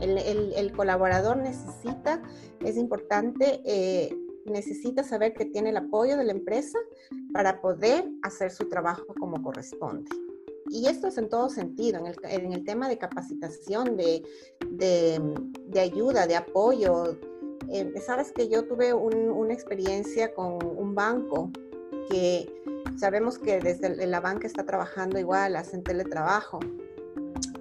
El, 0.00 0.72
colaborador 0.72 1.36
necesita, 1.36 2.22
es 2.60 2.76
importante, 2.76 3.60
eh, 3.64 4.16
necesita 4.46 5.04
saber 5.04 5.32
que 5.32 5.44
tiene 5.44 5.70
el 5.70 5.76
apoyo 5.76 6.16
de 6.16 6.24
la 6.24 6.32
empresa 6.32 6.78
para 7.32 7.60
poder 7.60 8.08
hacer 8.22 8.50
su 8.50 8.68
trabajo 8.68 9.14
como 9.18 9.42
corresponde. 9.42 10.10
Y 10.70 10.86
esto 10.86 11.08
es 11.08 11.18
en 11.18 11.28
todo 11.28 11.50
sentido, 11.50 12.00
en 12.24 12.52
el, 12.52 12.64
tema 12.64 12.88
de 12.88 12.98
capacitación, 12.98 13.96
de, 13.96 14.22
ayuda, 15.78 16.26
de 16.26 16.36
apoyo. 16.36 17.18
Eh, 17.68 17.92
Sabes 18.04 18.32
que 18.32 18.48
yo 18.48 18.66
tuve 18.66 18.92
una 18.94 19.52
experiencia 19.52 20.34
con 20.34 20.58
un 20.64 20.94
banco 20.94 21.50
que 22.10 22.50
sabemos 22.96 23.38
que 23.38 23.60
desde 23.60 24.06
la 24.06 24.20
banca 24.20 24.46
está 24.46 24.64
trabajando 24.64 25.18
igual, 25.18 25.56
hacen 25.56 25.82
teletrabajo. 25.82 26.60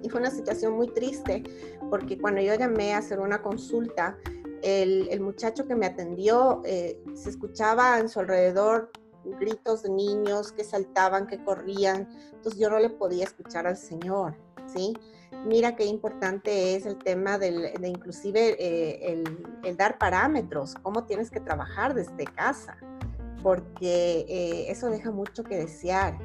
Y 0.02 0.08
fue 0.08 0.20
una 0.20 0.30
situación 0.30 0.74
muy 0.74 0.88
triste 0.88 1.42
porque 1.90 2.18
cuando 2.18 2.40
yo 2.40 2.54
llamé 2.54 2.94
a 2.94 2.98
hacer 2.98 3.20
una 3.20 3.42
consulta, 3.42 4.16
el, 4.62 5.20
muchacho 5.20 5.66
que 5.66 5.74
me 5.74 5.86
atendió 5.86 6.62
eh, 6.64 7.02
se 7.14 7.30
escuchaba 7.30 7.98
en 7.98 8.08
su 8.08 8.20
alrededor 8.20 8.90
gritos 9.38 9.82
de 9.82 9.90
niños 9.90 10.52
que 10.52 10.64
saltaban, 10.64 11.26
que 11.26 11.42
corrían, 11.42 12.08
entonces 12.32 12.60
yo 12.60 12.70
no 12.70 12.78
le 12.78 12.90
podía 12.90 13.24
escuchar 13.24 13.66
al 13.66 13.76
Señor, 13.76 14.34
¿sí? 14.66 14.94
Mira 15.46 15.74
qué 15.76 15.84
importante 15.84 16.76
es 16.76 16.86
el 16.86 16.98
tema 16.98 17.38
del, 17.38 17.72
de 17.80 17.88
inclusive 17.88 18.56
eh, 18.58 19.24
el, 19.64 19.76
dar 19.76 19.98
parámetros, 19.98 20.74
cómo 20.82 21.04
tienes 21.04 21.30
que 21.30 21.40
trabajar 21.40 21.94
desde 21.94 22.24
casa, 22.24 22.76
porque 23.42 24.26
eh, 24.28 24.70
eso 24.70 24.88
deja 24.88 25.10
mucho 25.10 25.44
que 25.44 25.56
desear 25.56 26.18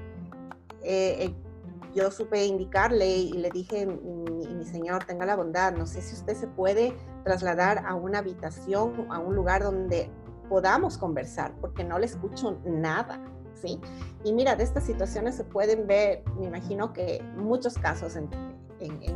yo 1.98 2.12
supe 2.12 2.46
indicarle 2.46 3.08
y 3.08 3.34
le 3.34 3.50
dije, 3.50 3.88
mi, 3.88 4.64
señor, 4.66 5.04
tenga 5.06 5.26
la 5.26 5.36
bondad, 5.36 5.74
no 5.74 5.88
sé 5.88 6.02
si 6.02 6.14
usted 6.14 6.36
se 6.36 6.48
puede 6.48 6.96
trasladar 7.24 7.84
a 7.88 7.96
una 7.96 8.20
habitación, 8.20 9.08
a 9.10 9.18
un 9.18 9.36
lugar 9.36 9.64
donde 9.64 10.12
podamos 10.48 10.98
conversar, 11.00 11.56
porque 11.60 11.84
no 11.84 11.98
le 11.98 12.06
escucho 12.06 12.60
nada, 12.66 13.20
¿sí? 13.56 13.82
Y 14.24 14.32
mira, 14.32 14.56
de 14.56 14.64
estas 14.64 14.86
situaciones 14.86 15.36
se 15.36 15.44
pueden 15.44 15.88
ver, 15.88 16.24
me 16.40 16.46
imagino 16.46 16.94
que 16.94 17.24
muchos 17.36 17.74
casos 17.80 18.16
en, 18.16 18.30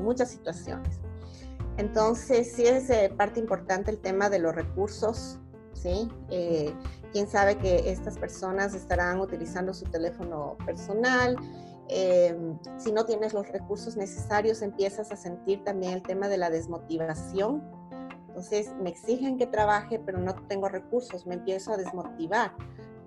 muchas 0.01 0.31
situaciones. 0.31 0.99
Entonces, 1.77 2.51
sí 2.53 2.65
es 2.65 2.89
eh, 2.89 3.13
parte 3.15 3.39
importante 3.39 3.91
el 3.91 3.99
tema 3.99 4.27
de 4.29 4.39
los 4.39 4.55
recursos, 4.55 5.39
¿sí? 5.73 6.11
Eh, 6.29 6.73
quién 7.11 7.27
sabe 7.27 7.57
que 7.57 7.91
estas 7.91 8.17
personas 8.17 8.73
estarán 8.73 9.19
utilizando 9.19 9.73
su 9.73 9.85
teléfono 9.85 10.57
personal, 10.65 11.37
Em, 11.93 12.57
si 12.77 12.93
no 12.93 13.05
tienes 13.05 13.33
los 13.33 13.45
recursos 13.49 13.97
necesarios, 13.97 14.61
empiezas 14.61 15.11
a 15.11 15.17
sentir 15.17 15.61
también 15.65 15.91
el 15.91 16.01
tema 16.01 16.29
de 16.29 16.37
la 16.37 16.49
desmotivación. 16.49 17.61
Entonces, 18.29 18.71
me 18.81 18.89
exigen 18.89 19.37
que 19.37 19.45
trabaje, 19.45 19.99
pero 19.99 20.17
no 20.17 20.33
tengo 20.47 20.69
recursos, 20.69 21.27
me 21.27 21.35
empiezo 21.35 21.73
a 21.73 21.77
desmotivar 21.77 22.53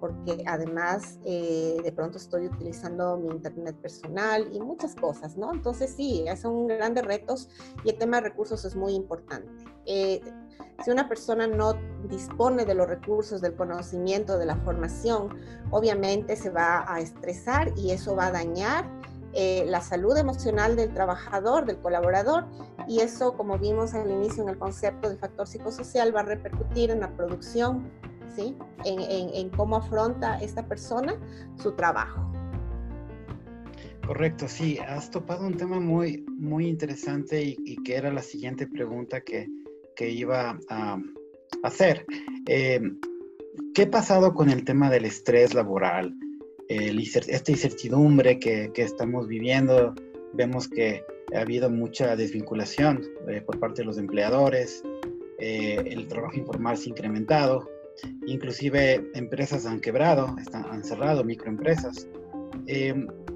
porque 0.05 0.45
además 0.47 1.19
eh, 1.25 1.79
de 1.83 1.91
pronto 1.91 2.19
estoy 2.19 2.49
utilizando 2.49 3.17
mi 3.17 3.31
internet 3.31 3.75
personal 3.77 4.47
y 4.53 4.61
muchas 4.61 4.95
cosas, 4.95 5.39
¿no? 5.39 5.51
Entonces 5.51 5.95
sí, 5.97 6.27
son 6.37 6.67
grandes 6.67 7.07
retos 7.07 7.49
y 7.85 7.89
el 7.89 7.97
tema 7.97 8.19
de 8.19 8.29
recursos 8.29 8.67
es 8.67 8.77
muy 8.77 8.93
importante. 8.93 9.49
Eh, 9.87 10.21
si 10.85 10.91
una 10.91 11.09
persona 11.09 11.47
no 11.47 11.73
dispone 12.07 12.67
de 12.67 12.75
los 12.75 12.87
recursos, 12.87 13.41
del 13.41 13.57
conocimiento, 13.57 14.37
de 14.37 14.45
la 14.45 14.57
formación, 14.57 15.39
obviamente 15.71 16.37
se 16.37 16.51
va 16.51 16.85
a 16.87 17.01
estresar 17.01 17.73
y 17.75 17.93
eso 17.93 18.15
va 18.15 18.27
a 18.27 18.33
dañar 18.33 18.85
eh, 19.33 19.65
la 19.67 19.81
salud 19.81 20.17
emocional 20.19 20.77
del 20.77 20.93
trabajador, 20.93 21.65
del 21.65 21.79
colaborador, 21.79 22.45
y 22.87 23.01
eso, 23.01 23.39
como 23.39 23.59
vimos 23.59 23.95
al 23.95 24.11
inicio 24.11 24.43
en 24.43 24.51
el 24.51 24.59
concepto 24.59 25.09
del 25.09 25.19
factor 25.19 25.49
psicosocial, 25.49 26.15
va 26.15 26.21
a 26.21 26.25
repercutir 26.25 26.91
en 26.91 27.01
la 27.01 27.17
producción, 27.17 27.91
En, 28.85 29.51
cómo 29.51 29.77
afronta 29.77 30.39
esta 30.41 30.67
persona 30.67 31.19
su 31.57 31.73
trabajo. 31.73 32.31
Correcto, 34.07 34.49
sí, 34.49 34.79
has 34.87 35.11
topado 35.11 35.47
un 35.47 35.57
tema 35.57 35.81
muy, 35.81 36.25
muy 36.29 36.67
interesante 36.67 37.43
y 37.43 37.83
que 37.83 37.97
era 37.97 38.13
la 38.13 38.23
siguiente 38.23 38.67
pregunta 38.67 39.23
que, 39.23 39.49
que 39.95 40.11
iba 40.11 40.59
a 40.69 40.99
hacer. 41.63 42.05
Eh, 42.47 42.81
¿Qué 43.75 43.83
ha 43.83 43.91
pasado 43.91 44.35
con 44.35 44.51
el 44.51 44.65
tema 44.65 44.91
del 44.91 45.05
estrés 45.05 45.55
laboral? 45.55 46.15
esta 46.67 47.51
incertidumbre 47.51 48.39
que, 48.39 48.73
estamos 48.77 49.29
viviendo, 49.29 49.95
vemos 50.33 50.67
que 50.67 51.05
ha 51.35 51.41
habido 51.41 51.69
mucha 51.69 52.17
desvinculación 52.17 53.03
eh, 53.29 53.43
por 53.43 53.59
parte 53.59 53.83
de 53.83 53.87
los 53.87 53.99
empleadores, 53.99 54.83
eh, 55.39 55.77
el 55.87 56.09
trabajo 56.09 56.37
informal 56.37 56.79
se 56.79 56.89
ha 56.89 56.91
incrementado, 56.91 57.69
inclusive 58.27 59.11
empresas 59.15 59.67
han 59.67 59.81
quebrado, 59.81 60.37
están, 60.39 60.65
han 60.65 60.85
cerrado 60.85 61.25
microempresas. 61.25 62.09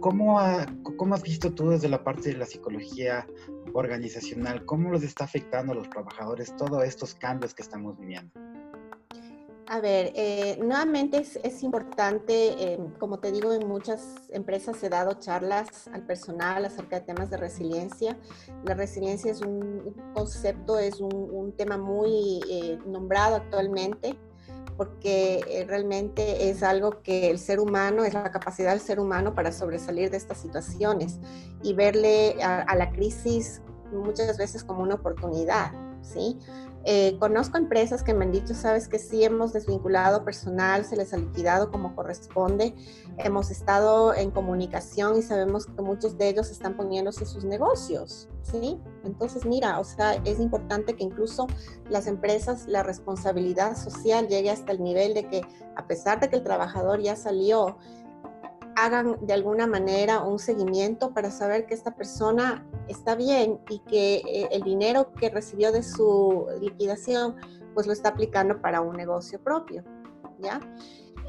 ¿cómo, 0.00 0.40
¿Cómo 0.96 1.14
has 1.14 1.22
visto 1.22 1.52
tú 1.52 1.70
desde 1.70 1.88
la 1.88 2.02
parte 2.02 2.30
de 2.30 2.36
la 2.36 2.46
psicología 2.46 3.26
organizacional, 3.74 4.64
cómo 4.64 4.90
los 4.90 5.02
está 5.02 5.24
afectando 5.24 5.72
a 5.72 5.76
los 5.76 5.90
trabajadores 5.90 6.56
todos 6.56 6.84
estos 6.84 7.14
cambios 7.14 7.54
que 7.54 7.62
estamos 7.62 7.98
viviendo? 7.98 8.32
A 9.70 9.80
ver, 9.80 10.12
eh, 10.14 10.56
nuevamente 10.62 11.18
es, 11.18 11.62
importante, 11.62 12.72
em, 12.72 12.90
como 12.94 13.18
te 13.18 13.30
digo, 13.30 13.52
en 13.52 13.68
muchas 13.68 14.16
empresas 14.30 14.82
he 14.82 14.88
dado 14.88 15.12
charlas 15.20 15.88
al 15.88 16.06
personal 16.06 16.64
acerca 16.64 17.00
de 17.00 17.04
temas 17.04 17.28
de 17.28 17.36
resiliencia. 17.36 18.16
La 18.64 18.72
resiliencia 18.72 19.30
es 19.30 19.42
un, 19.42 19.94
concepto, 20.14 20.78
es 20.78 21.00
un, 21.00 21.52
tema 21.52 21.76
muy 21.76 22.40
eh, 22.48 22.78
nombrado 22.86 23.36
actualmente 23.36 24.16
porque 24.78 25.40
eh, 25.48 25.64
realmente 25.66 26.48
es 26.48 26.62
algo 26.62 27.02
que 27.02 27.30
el 27.30 27.40
ser 27.40 27.58
humano, 27.58 28.04
es 28.04 28.14
la 28.14 28.30
capacidad 28.30 28.70
del 28.70 28.80
ser 28.80 29.00
humano 29.00 29.34
para 29.34 29.50
sobresalir 29.50 30.08
de 30.08 30.16
estas 30.16 30.38
situaciones 30.38 31.18
y 31.64 31.74
verle 31.74 32.40
a, 32.42 32.74
la 32.76 32.92
crisis 32.92 33.60
muchas 33.92 34.38
veces 34.38 34.62
como 34.62 34.84
una 34.84 34.94
oportunidad, 34.94 35.72
¿sí? 36.00 36.38
Eh, 36.84 37.16
conozco 37.18 37.58
empresas 37.58 38.02
que 38.02 38.14
me 38.14 38.24
han 38.24 38.32
dicho, 38.32 38.54
sabes 38.54 38.88
que 38.88 38.98
sí 38.98 39.24
hemos 39.24 39.52
desvinculado 39.52 40.24
personal, 40.24 40.84
se 40.84 40.96
les 40.96 41.12
ha 41.12 41.18
liquidado 41.18 41.70
como 41.70 41.94
corresponde, 41.94 42.74
hemos 43.18 43.50
estado 43.50 44.14
en 44.14 44.30
comunicación 44.30 45.18
y 45.18 45.22
sabemos 45.22 45.66
que 45.66 45.82
muchos 45.82 46.16
de 46.16 46.28
ellos 46.28 46.50
están 46.50 46.76
poniéndose 46.76 47.26
sus 47.26 47.44
negocios, 47.44 48.28
¿sí? 48.42 48.78
Entonces, 49.04 49.44
mira, 49.44 49.78
o 49.80 49.84
sea, 49.84 50.14
es 50.24 50.40
importante 50.40 50.94
que 50.94 51.04
incluso 51.04 51.46
las 51.90 52.06
empresas, 52.06 52.66
la 52.66 52.82
responsabilidad 52.82 53.76
social 53.76 54.28
llegue 54.28 54.50
hasta 54.50 54.72
el 54.72 54.82
nivel 54.82 55.14
de 55.14 55.28
que 55.28 55.42
a 55.76 55.86
pesar 55.86 56.20
de 56.20 56.28
que 56.28 56.36
el 56.36 56.42
trabajador 56.42 57.00
ya 57.00 57.16
salió, 57.16 57.76
hagan 58.84 59.16
de 59.20 59.32
alguna 59.32 59.66
manera 59.66 60.22
un 60.22 60.38
seguimiento 60.38 61.12
para 61.12 61.30
saber 61.30 61.66
que 61.66 61.74
esta 61.74 61.94
persona 61.94 62.66
está 62.86 63.14
bien 63.14 63.58
y 63.68 63.80
que 63.80 64.16
eh, 64.16 64.48
el 64.52 64.62
dinero 64.62 65.12
que 65.12 65.30
recibió 65.30 65.72
de 65.72 65.82
su 65.82 66.46
liquidación 66.60 67.36
pues 67.74 67.86
lo 67.86 67.92
está 67.92 68.10
aplicando 68.10 68.60
para 68.60 68.80
un 68.80 68.96
negocio 68.96 69.40
propio, 69.40 69.84
¿ya? 70.38 70.60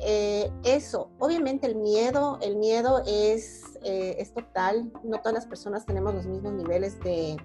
Eh, 0.01 0.49
eso, 0.63 1.09
obviamente 1.19 1.67
el 1.67 1.75
miedo, 1.75 2.39
el 2.41 2.55
miedo 2.55 3.03
es, 3.05 3.77
eh, 3.83 4.15
es 4.17 4.33
total, 4.33 4.91
no 5.03 5.17
todas 5.17 5.33
las 5.33 5.45
personas 5.45 5.85
tenemos 5.85 6.13
los 6.13 6.25
mismos 6.25 6.53
niveles 6.53 6.99
de, 7.01 7.35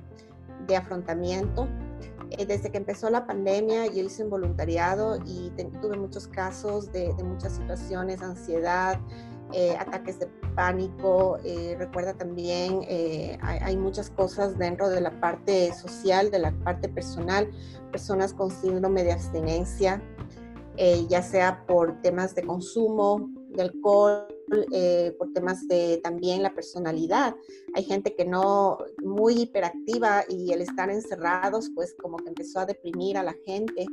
de 0.66 0.76
afrontamiento. 0.76 1.66
Desde 2.46 2.70
que 2.70 2.78
empezó 2.78 3.10
la 3.10 3.26
pandemia 3.26 3.86
yo 3.86 4.02
hice 4.02 4.24
un 4.24 4.30
voluntariado 4.30 5.18
y 5.24 5.50
tuve 5.80 5.96
muchos 5.96 6.26
casos 6.26 6.90
de, 6.92 7.12
muchas 7.22 7.56
situaciones, 7.56 8.22
ansiedad, 8.22 8.98
eh, 9.52 9.76
ataques 9.78 10.18
de 10.18 10.26
pánico, 10.56 11.38
eh, 11.44 11.76
recuerda 11.78 12.14
también, 12.14 12.80
eh, 12.88 13.38
hay, 13.40 13.76
muchas 13.76 14.10
cosas 14.10 14.58
dentro 14.58 14.88
de 14.88 15.00
la 15.00 15.20
parte 15.20 15.72
social, 15.74 16.30
de 16.30 16.38
la 16.38 16.52
parte 16.64 16.88
personal, 16.88 17.50
personas 17.92 18.32
con 18.32 18.50
síndrome 18.50 19.04
de 19.04 19.12
abstinencia, 19.12 20.02
ya 21.08 21.22
sea 21.22 21.64
por 21.66 22.00
temas 22.02 22.34
de 22.34 22.42
consumo 22.42 23.30
de 23.50 23.62
alcohol, 23.62 24.26
por 25.18 25.32
temas 25.32 25.66
de 25.68 26.00
también 26.02 26.42
la 26.42 26.54
personalidad. 26.54 27.34
Hay 27.74 27.84
gente 27.84 28.14
que 28.14 28.24
no, 28.24 28.78
muy 29.02 29.42
hiperactiva 29.42 30.24
y 30.28 30.52
el 30.52 30.60
estar 30.60 30.90
encerrados, 30.90 31.70
pues 31.74 31.94
como 32.00 32.18
que 32.18 32.28
empezó 32.28 32.60
a 32.60 32.66
deprimir 32.66 33.16
a 33.16 33.22
la 33.22 33.34
gente. 33.44 33.86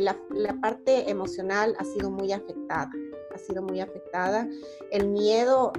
la, 0.00 0.18
la 0.30 0.60
parte 0.60 1.10
emocional 1.10 1.76
ha 1.78 1.84
sido 1.84 2.10
muy 2.10 2.32
afectada 2.32 2.90
ha 3.36 3.38
sido 3.38 3.62
muy 3.62 3.80
afectada. 3.80 4.48
El 4.90 5.08
miedo 5.08 5.72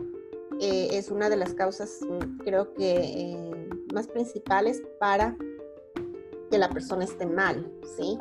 eh, 0.61 0.89
es 0.91 1.11
una 1.11 1.29
de 1.29 1.35
las 1.35 1.53
causas, 1.53 1.99
mm, 2.01 2.37
creo 2.39 2.73
que 2.73 2.95
eh, 2.95 3.69
más 3.93 4.07
principales 4.07 4.81
para 4.99 5.35
que 6.49 6.57
la 6.57 6.69
persona 6.69 7.03
esté 7.03 7.25
mal, 7.25 7.69
¿sí? 7.97 8.17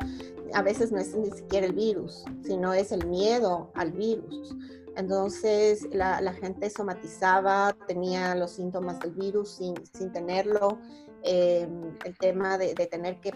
A 0.53 0.61
veces 0.61 0.91
no 0.91 0.99
es 0.99 1.15
ni 1.15 1.31
siquiera 1.31 1.65
el 1.65 1.73
virus, 1.73 2.25
sino 2.43 2.73
es 2.73 2.91
el 2.91 3.05
miedo 3.07 3.71
al 3.73 3.91
virus. 3.91 4.55
Entonces 4.97 5.87
la, 5.93 6.33
gente 6.33 6.69
somatizaba, 6.71 7.73
tenía 7.87 8.33
los 8.35 8.51
síntomas 8.51 8.99
del 8.99 9.11
virus 9.11 9.57
sin, 9.57 9.75
sin 9.93 10.11
tenerlo. 10.11 10.79
Em, 11.21 11.95
el 12.03 12.17
tema 12.17 12.57
de, 12.57 12.73
tener 12.73 13.19
que 13.19 13.31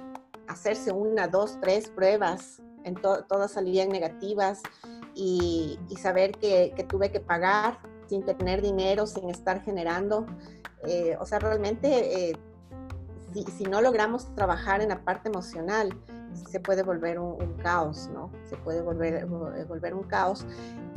hacerse 0.48 0.92
una, 0.92 1.28
dos, 1.28 1.60
tres 1.62 1.90
pruebas, 1.90 2.62
en 2.84 2.96
todas 2.96 3.52
salían 3.52 3.90
negativas 3.90 4.62
y, 5.14 5.78
saber 6.02 6.32
que, 6.32 6.74
tuve 6.90 7.12
que 7.12 7.20
pagar 7.20 7.80
sin 8.08 8.24
tener 8.26 8.62
dinero, 8.62 9.06
sin 9.06 9.30
estar 9.30 9.62
generando. 9.62 10.26
Eh, 10.88 11.16
o 11.20 11.26
sea, 11.26 11.40
realmente, 11.40 12.30
eh, 12.30 12.38
si, 13.56 13.66
no 13.66 13.82
logramos 13.82 14.34
trabajar 14.36 14.82
en 14.82 14.90
la 14.90 15.04
parte 15.04 15.30
emocional, 15.30 15.96
se 16.34 16.60
puede 16.60 16.84
volver 16.84 17.20
un, 17.20 17.54
caos, 17.62 18.10
¿no? 18.14 18.32
Se 18.50 18.58
puede 18.58 18.82
volver, 18.82 19.16
eh, 19.16 19.66
volver 19.66 19.94
un 19.94 20.04
caos. 20.04 20.46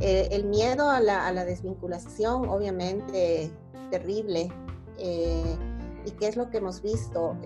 el 0.00 0.44
miedo 0.44 0.90
a 0.90 1.00
la, 1.00 1.44
desvinculación, 1.44 2.48
obviamente, 2.48 3.50
terrible. 3.90 4.50
¿Y 4.96 6.10
qué 6.12 6.28
es 6.28 6.36
lo 6.36 6.50
que 6.50 6.58
hemos 6.58 6.82
visto? 6.82 7.36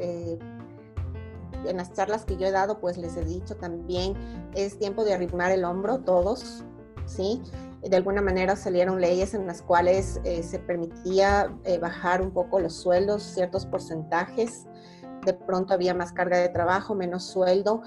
en 1.66 1.76
las 1.76 1.92
charlas 1.92 2.24
que 2.24 2.36
yo 2.36 2.46
he 2.46 2.50
dado, 2.50 2.78
pues 2.78 2.96
les 2.98 3.16
he 3.16 3.24
dicho 3.24 3.56
también, 3.56 4.14
es 4.54 4.78
tiempo 4.78 5.04
de 5.04 5.14
arrimar 5.14 5.50
el 5.50 5.64
hombro 5.64 5.98
todos, 5.98 6.64
¿sí? 7.06 7.42
De 7.82 7.96
alguna 7.96 8.20
manera 8.20 8.56
salieron 8.56 9.00
leyes 9.00 9.34
en 9.34 9.46
las 9.46 9.62
cuales 9.62 10.20
eh, 10.24 10.42
se 10.42 10.58
permitía 10.58 11.54
eh, 11.64 11.78
bajar 11.78 12.20
un 12.20 12.32
poco 12.32 12.58
los 12.58 12.74
sueldos, 12.74 13.22
ciertos 13.22 13.66
porcentajes. 13.66 14.66
De 15.24 15.34
pronto 15.34 15.74
había 15.74 15.94
más 15.94 16.12
carga 16.12 16.38
de 16.38 16.48
trabajo, 16.48 16.94
menos 16.94 17.24
sueldo, 17.24 17.82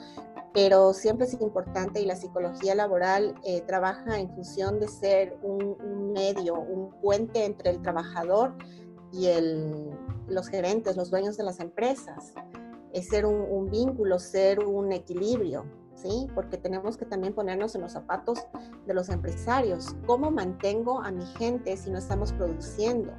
pero 0.54 0.94
siempre 0.94 1.26
es 1.26 1.34
importante 1.42 2.02
y 2.02 2.06
la 2.06 2.16
psicología 2.16 2.76
laboral 2.76 3.36
eh, 3.44 3.62
trabaja 3.62 4.20
en 4.20 4.30
función 4.30 4.80
de 4.80 4.88
ser 4.88 5.38
un, 5.42 5.78
un, 5.82 6.12
medio, 6.12 6.60
un 6.60 6.92
puente 7.02 7.46
entre 7.46 7.70
el 7.70 7.82
trabajador 7.82 8.54
y 9.14 9.28
el, 9.28 9.92
los 10.28 10.48
gerentes, 10.48 10.96
los 10.96 11.10
dueños 11.10 11.38
de 11.38 11.44
las 11.44 11.60
empresas 11.60 12.34
es 12.94 13.08
ser 13.08 13.26
un, 13.26 13.70
vínculo, 13.70 14.20
ser 14.20 14.60
un 14.60 14.92
equilibrio, 14.92 15.66
¿sí? 15.96 16.28
Porque 16.36 16.58
tenemos 16.58 16.98
que 16.98 17.06
también 17.06 17.34
ponernos 17.34 17.74
en 17.76 17.82
los 17.82 17.94
zapatos 17.94 18.40
de 18.86 18.94
los 18.94 19.10
empresarios. 19.10 19.96
¿Cómo 20.06 20.30
mantengo 20.30 21.02
a 21.02 21.12
mi 21.12 21.26
gente 21.26 21.78
si 21.78 21.90
no 21.90 21.98
estamos 21.98 22.34
produciendo? 22.34 23.14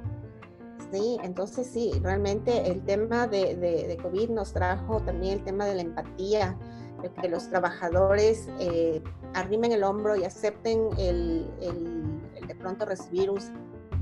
¿Sí? 0.93 1.17
Entonces 1.23 1.65
sí, 1.65 1.91
realmente 2.03 2.69
el 2.69 2.85
tema 2.85 3.25
de, 3.25 3.55
de, 3.55 3.97
COVID 3.97 4.29
nos 4.29 4.53
trajo 4.53 5.01
también 5.01 5.39
el 5.39 5.43
tema 5.43 5.65
de 5.65 5.73
la 5.73 5.81
empatía, 5.81 6.55
de 7.01 7.11
que 7.11 7.27
los 7.29 7.49
trabajadores 7.49 8.47
eh, 8.59 9.01
arrimen 9.33 9.71
el 9.71 9.83
hombro 9.83 10.15
y 10.15 10.23
acepten 10.23 10.89
el, 10.99 11.49
el 11.61 12.47
de 12.47 12.55
pronto 12.55 12.85
recibir 12.85 13.31
un 13.31 13.39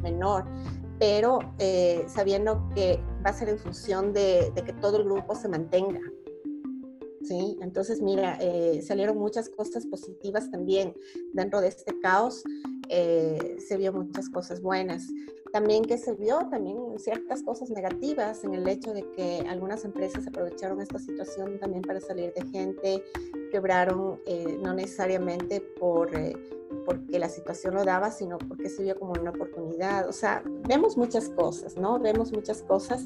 menor, 0.02 0.46
pero 1.00 1.40
eh, 1.58 2.06
sabiendo 2.08 2.70
que 2.76 3.00
va 3.26 3.32
a 3.32 3.34
ser 3.34 3.50
en 3.50 3.58
función 3.58 4.14
de, 4.14 4.52
que 4.54 4.74
todo 4.74 4.98
el 4.98 5.06
grupo 5.06 5.34
se 5.36 5.48
mantenga. 5.48 6.00
¿sí? 7.24 7.58
Entonces, 7.62 8.02
mira, 8.02 8.38
eh, 8.40 8.82
salieron 8.82 9.18
muchas 9.18 9.50
cosas 9.50 9.86
positivas 9.88 10.52
también 10.52 10.94
dentro 11.34 11.62
de 11.62 11.70
este 11.70 12.00
caos. 12.00 12.44
Eh, 12.90 13.58
se 13.68 13.78
vio 13.78 13.94
muchas 13.94 14.30
cosas 14.30 14.62
buenas. 14.62 15.08
También 15.52 15.84
que 15.84 15.98
se 15.98 16.14
vio 16.14 16.48
también 16.50 16.78
ciertas 16.98 17.44
cosas 17.44 17.70
negativas 17.70 18.44
en 18.44 18.54
el 18.54 18.68
hecho 18.68 18.94
de 18.94 19.10
que 19.12 19.44
algunas 19.50 19.84
empresas 19.84 20.26
aprovecharon 20.28 20.82
esta 20.82 21.00
situación 21.00 21.60
también 21.60 21.82
para 21.82 22.00
salir 22.00 22.34
de 22.34 22.46
gente, 22.48 23.04
quebraron 23.52 24.20
no 24.62 24.74
necesariamente 24.74 25.62
por 25.80 26.10
porque 26.86 27.20
la 27.20 27.30
situación 27.30 27.76
lo 27.76 27.84
daba, 27.84 28.12
sino 28.12 28.38
porque 28.38 28.70
se 28.70 28.84
vio 28.84 28.98
como 28.98 29.14
una 29.14 29.32
oportunidad. 29.32 30.08
O 30.08 30.14
sea, 30.14 30.44
vemos 30.68 30.98
muchas 30.98 31.30
cosas, 31.30 31.76
¿no? 31.78 32.00
Vemos 32.00 32.32
muchas 32.32 32.62
cosas, 32.64 33.06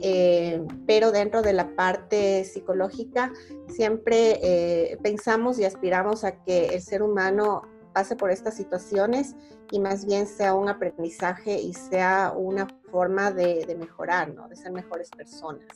eh, 0.00 0.64
pero 0.86 1.10
dentro 1.12 1.42
de 1.42 1.52
la 1.52 1.74
parte 1.74 2.44
psicológica 2.44 3.32
siempre 3.68 4.38
eh, 4.42 4.98
pensamos 5.02 5.58
y 5.58 5.64
aspiramos 5.64 6.24
a 6.24 6.42
que 6.42 6.66
el 6.66 6.82
ser 6.82 7.02
humano 7.02 7.62
pase 7.92 8.16
por 8.16 8.30
estas 8.30 8.54
situaciones 8.54 9.34
y 9.70 9.80
más 9.80 10.04
bien 10.04 10.26
sea 10.26 10.54
un 10.54 10.68
aprendizaje 10.68 11.60
y 11.60 11.74
sea 11.74 12.32
una 12.36 12.66
forma 12.90 13.30
de, 13.30 13.76
mejorar, 13.78 14.34
¿no? 14.34 14.48
De 14.48 14.56
ser 14.56 14.72
mejores 14.72 15.10
personas. 15.10 15.66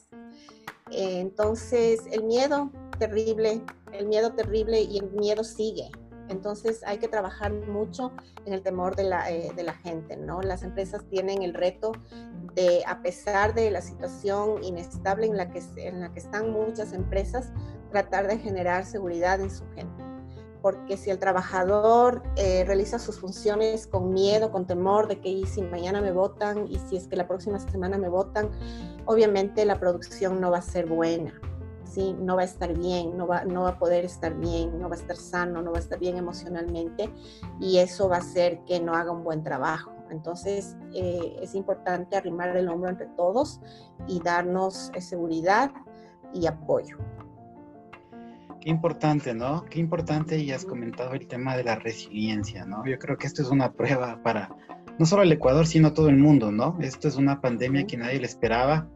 Eh, 0.90 1.20
entonces, 1.20 2.03
el 2.11 2.24
miedo 2.24 2.70
terrible, 2.98 3.62
el 3.92 4.07
miedo 4.07 4.33
terrible 4.33 4.81
y 4.81 4.98
el 4.98 5.11
miedo 5.12 5.44
sigue, 5.44 5.90
entonces 6.29 6.83
hay 6.87 6.98
que 6.98 7.09
trabajar 7.09 7.53
mucho 7.53 8.12
en 8.46 8.55
el 8.55 8.62
temor 8.62 8.96
de 8.96 9.05
la, 9.05 9.31
eh, 9.31 9.53
de 9.55 9.62
la, 9.62 9.74
gente, 9.74 10.16
¿no? 10.16 10.40
Las 10.40 10.62
empresas 10.62 11.05
tienen 11.11 11.42
el 11.42 11.55
reto 11.55 11.92
de, 12.55 12.83
a 12.87 13.03
pesar 13.03 13.55
de 13.55 13.70
la 13.70 13.81
situación 13.81 14.62
inestable 14.62 15.27
en 15.27 15.37
la 15.37 15.50
que, 15.50 15.62
en 15.77 16.00
la 16.00 16.12
que 16.12 16.20
están 16.20 16.50
muchas 16.50 16.92
empresas, 16.92 17.53
tratar 17.90 18.27
de 18.27 18.38
generar 18.38 18.85
seguridad 18.87 19.40
en 19.40 19.50
su 19.50 19.64
gente. 19.74 20.03
Porque 20.64 20.96
si 20.96 21.11
el 21.11 21.18
trabajador 21.18 22.22
eh, 22.37 22.64
realiza 22.66 22.98
sus 22.98 23.20
funciones 23.20 23.87
con 23.87 24.14
miedo, 24.14 24.50
con 24.50 24.66
temor 24.66 25.09
de 25.09 25.20
que 25.20 25.44
si 25.44 25.61
mañana 25.61 26.00
me 26.00 26.11
votan 26.11 26.66
y 26.70 26.79
si 26.88 26.96
es 26.96 27.07
que 27.07 27.16
la 27.16 27.29
próxima 27.29 27.59
semana 27.59 27.98
me 27.98 28.09
votan, 28.09 28.48
obviamente 29.05 29.66
la 29.66 29.79
producción 29.79 30.40
no 30.40 30.50
va 30.50 30.59
a 30.59 30.62
ser 30.62 30.87
buena. 30.87 31.38
¿sí? 31.85 32.16
no 32.18 32.37
va 32.37 32.42
a 32.42 32.46
estar 32.46 32.72
bien, 32.72 33.14
no 33.14 33.27
va, 33.27 33.44
no 33.44 33.64
va 33.64 33.70
a 33.70 33.79
poder 33.79 34.07
estar 34.07 34.35
bien, 34.35 34.81
no 34.81 34.88
va 34.88 34.96
a 34.96 34.98
estar 34.98 35.16
sano, 35.16 35.61
no 35.61 35.70
va 35.70 35.77
a 35.77 35.81
estar 35.81 35.98
bien 35.98 36.16
emocionalmente 36.16 37.12
y 37.61 37.77
eso 37.77 38.09
va 38.09 38.16
a 38.16 38.20
hacer 38.20 38.64
que 38.64 38.81
no 38.81 38.94
haga 38.94 39.12
un 39.12 39.22
buen 39.22 39.42
trabajo. 39.42 39.92
Entonces 40.09 40.79
eh, 40.94 41.37
es 41.42 41.55
importante 41.55 42.16
arrimar 42.16 42.57
el 42.57 42.70
hombro 42.70 42.88
entre 42.88 43.09
todos 43.09 43.61
y 44.07 44.18
darnos 44.20 44.90
eh, 44.94 45.03
seguridad 45.03 45.70
y 46.33 46.46
apoyo. 46.46 46.96
Qué 48.64 48.70
importante, 48.70 49.35
¿no? 49.35 49.66
Qué 49.66 49.79
importante 49.79 50.38
y 50.38 50.50
has 50.50 50.64
comentado 50.64 51.12
el 51.12 51.27
tema 51.27 51.55
de 51.55 51.64
la 51.64 51.77
resiliencia, 51.77 52.64
¿no? 52.64 52.83
Yo 52.87 52.98
creo 52.98 53.18
que 53.18 53.27
esto 53.27 53.42
es 53.42 53.50
una 53.50 53.74
prueba 53.74 54.22
para 54.22 54.57
no 54.98 55.05
solo 55.05 55.22
el 55.22 55.33
Ecuador, 55.33 55.66
sino 55.66 55.92
todo 55.92 56.09
el 56.09 56.16
mundo, 56.16 56.50
¿no? 56.50 56.79
Esto 56.81 57.09
es 57.09 57.16
una 57.16 57.42
pandemia 57.42 57.87
que 57.87 57.98
nadie 57.98 58.20
le 58.20 58.27
esperaba 58.27 58.88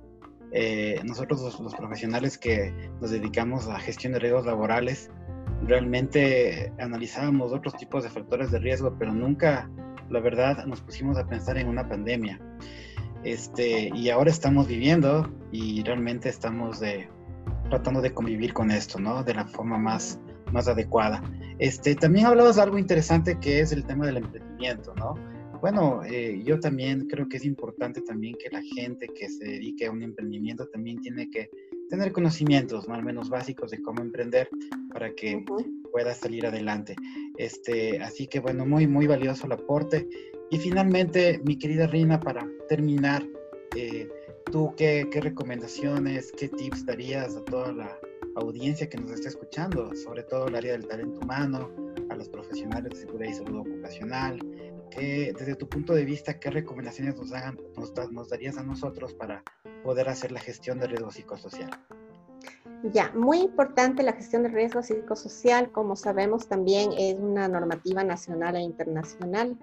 eh, 0.52 1.02
nosotros 1.04 1.60
los, 1.60 1.74
profesionales 1.74 2.38
que 2.38 2.72
nos 3.02 3.10
dedicamos 3.10 3.68
a 3.68 3.78
gestión 3.78 4.14
de 4.14 4.20
riesgos 4.20 4.46
laborales, 4.46 5.10
realmente 5.62 6.72
analizábamos 6.78 7.52
otros 7.52 7.76
tipos 7.76 8.04
de 8.04 8.08
factores 8.08 8.50
de 8.50 8.60
riesgo, 8.60 8.96
pero 8.98 9.12
nunca, 9.12 9.70
la 10.08 10.20
verdad, 10.20 10.64
nos 10.64 10.80
pusimos 10.80 11.18
a 11.18 11.26
pensar 11.26 11.58
en 11.58 11.68
una 11.68 11.86
pandemia. 11.86 12.40
Este, 13.22 13.90
y 13.94 14.08
ahora 14.08 14.30
estamos 14.30 14.66
viviendo 14.66 15.30
y 15.52 15.82
realmente 15.82 16.30
estamos 16.30 16.80
de, 16.80 17.10
tratando 17.68 18.00
de 18.00 18.12
convivir 18.12 18.52
con 18.52 18.70
esto, 18.70 18.98
¿no? 18.98 19.22
De 19.22 19.34
la 19.34 19.46
forma 19.46 19.78
más, 19.78 20.18
más 20.52 20.68
adecuada. 20.68 21.22
Este, 21.58 21.94
también 21.94 22.26
hablabas 22.26 22.56
de 22.56 22.62
algo 22.62 22.78
interesante 22.78 23.38
que 23.40 23.60
es 23.60 23.72
el 23.72 23.84
tema 23.84 24.06
del 24.06 24.18
emprendimiento, 24.18 24.94
¿no? 24.94 25.14
Bueno, 25.60 26.02
eh, 26.04 26.40
yo 26.44 26.60
también 26.60 27.08
creo 27.08 27.28
que 27.28 27.36
es 27.36 27.44
importante 27.44 28.00
también 28.02 28.36
que 28.38 28.48
la 28.50 28.62
gente 28.62 29.08
que 29.08 29.28
se 29.28 29.44
dedique 29.44 29.86
a 29.86 29.90
un 29.90 30.02
emprendimiento 30.02 30.68
también 30.68 31.00
tiene 31.00 31.28
que 31.30 31.50
tener 31.88 32.12
conocimientos, 32.12 32.86
más 32.86 32.98
al 32.98 33.04
menos 33.04 33.28
básicos 33.28 33.72
de 33.72 33.82
cómo 33.82 34.00
emprender 34.00 34.48
para 34.92 35.12
que 35.14 35.44
pueda 35.90 36.14
salir 36.14 36.46
adelante. 36.46 36.94
Este, 37.38 38.00
así 38.00 38.28
que 38.28 38.38
bueno, 38.38 38.66
muy, 38.66 38.86
muy 38.86 39.08
valioso 39.08 39.46
el 39.46 39.52
aporte. 39.52 40.08
Y 40.50 40.58
finalmente, 40.58 41.40
mi 41.44 41.58
querida 41.58 41.88
Rina, 41.88 42.20
para 42.20 42.46
terminar, 42.68 43.26
eh, 43.74 44.08
¿tú 44.50 44.74
qué, 44.76 45.08
qué 45.10 45.20
recomendaciones, 45.20 46.32
qué 46.32 46.48
tips 46.48 46.86
darías 46.86 47.36
a 47.36 47.44
toda 47.44 47.72
la 47.72 47.98
audiencia 48.36 48.88
que 48.88 48.98
nos 48.98 49.12
está 49.12 49.28
escuchando, 49.28 49.94
sobre 49.94 50.22
todo 50.22 50.48
el 50.48 50.54
área 50.54 50.72
del 50.72 50.86
talento 50.86 51.20
humano, 51.20 51.70
a 52.10 52.14
los 52.14 52.28
profesionales 52.28 52.90
de 52.90 52.96
seguridad 52.96 53.30
y 53.30 53.34
salud 53.34 53.60
ocupacional, 53.60 54.38
desde 54.96 55.54
tu 55.54 55.68
punto 55.68 55.94
de 55.94 56.04
vista, 56.04 56.38
¿qué 56.38 56.50
recomendaciones 56.50 57.16
nos, 57.16 57.32
hagan, 57.32 57.58
nos, 58.10 58.28
darías 58.28 58.58
a 58.58 58.62
nosotros 58.62 59.14
para 59.14 59.42
poder 59.84 60.08
hacer 60.08 60.32
la 60.32 60.40
gestión 60.40 60.78
de 60.78 60.88
riesgo 60.88 61.10
psicosocial? 61.10 61.70
Ya, 62.92 63.12
muy 63.14 63.38
importante 63.40 64.02
la 64.02 64.12
gestión 64.12 64.44
de 64.44 64.50
riesgo 64.50 64.82
psicosocial, 64.82 65.70
como 65.72 65.96
sabemos 65.96 66.48
también 66.48 66.90
es 66.96 67.16
una 67.16 67.48
normativa 67.48 68.04
nacional 68.04 68.56
e 68.56 68.60
internacional. 68.60 69.56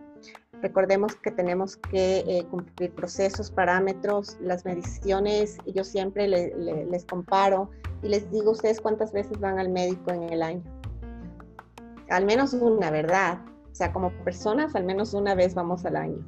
Recordemos 0.61 1.15
que 1.15 1.31
tenemos 1.31 1.77
que 1.77 2.19
eh, 2.19 2.45
cumplir 2.49 2.93
procesos, 2.93 3.51
parámetros, 3.51 4.37
las 4.41 4.65
mediciones. 4.65 5.57
Yo 5.65 5.83
siempre 5.83 6.27
les 6.27 7.05
comparo 7.05 7.69
y 8.01 8.09
les 8.09 8.29
digo 8.31 8.51
ustedes 8.51 8.81
cuántas 8.81 9.11
veces 9.11 9.39
van 9.39 9.59
al 9.59 9.69
médico 9.69 10.11
en 10.11 10.23
el 10.23 10.41
año. 10.41 10.63
Al 12.09 12.25
menos 12.25 12.53
una, 12.53 12.91
¿verdad? 12.91 13.39
O 13.71 13.75
sea, 13.75 13.91
como 13.91 14.11
personas, 14.23 14.75
al 14.75 14.85
menos 14.85 15.13
una 15.13 15.35
vez 15.35 15.53
vamos 15.53 15.85
al 15.85 15.95
año 15.97 16.25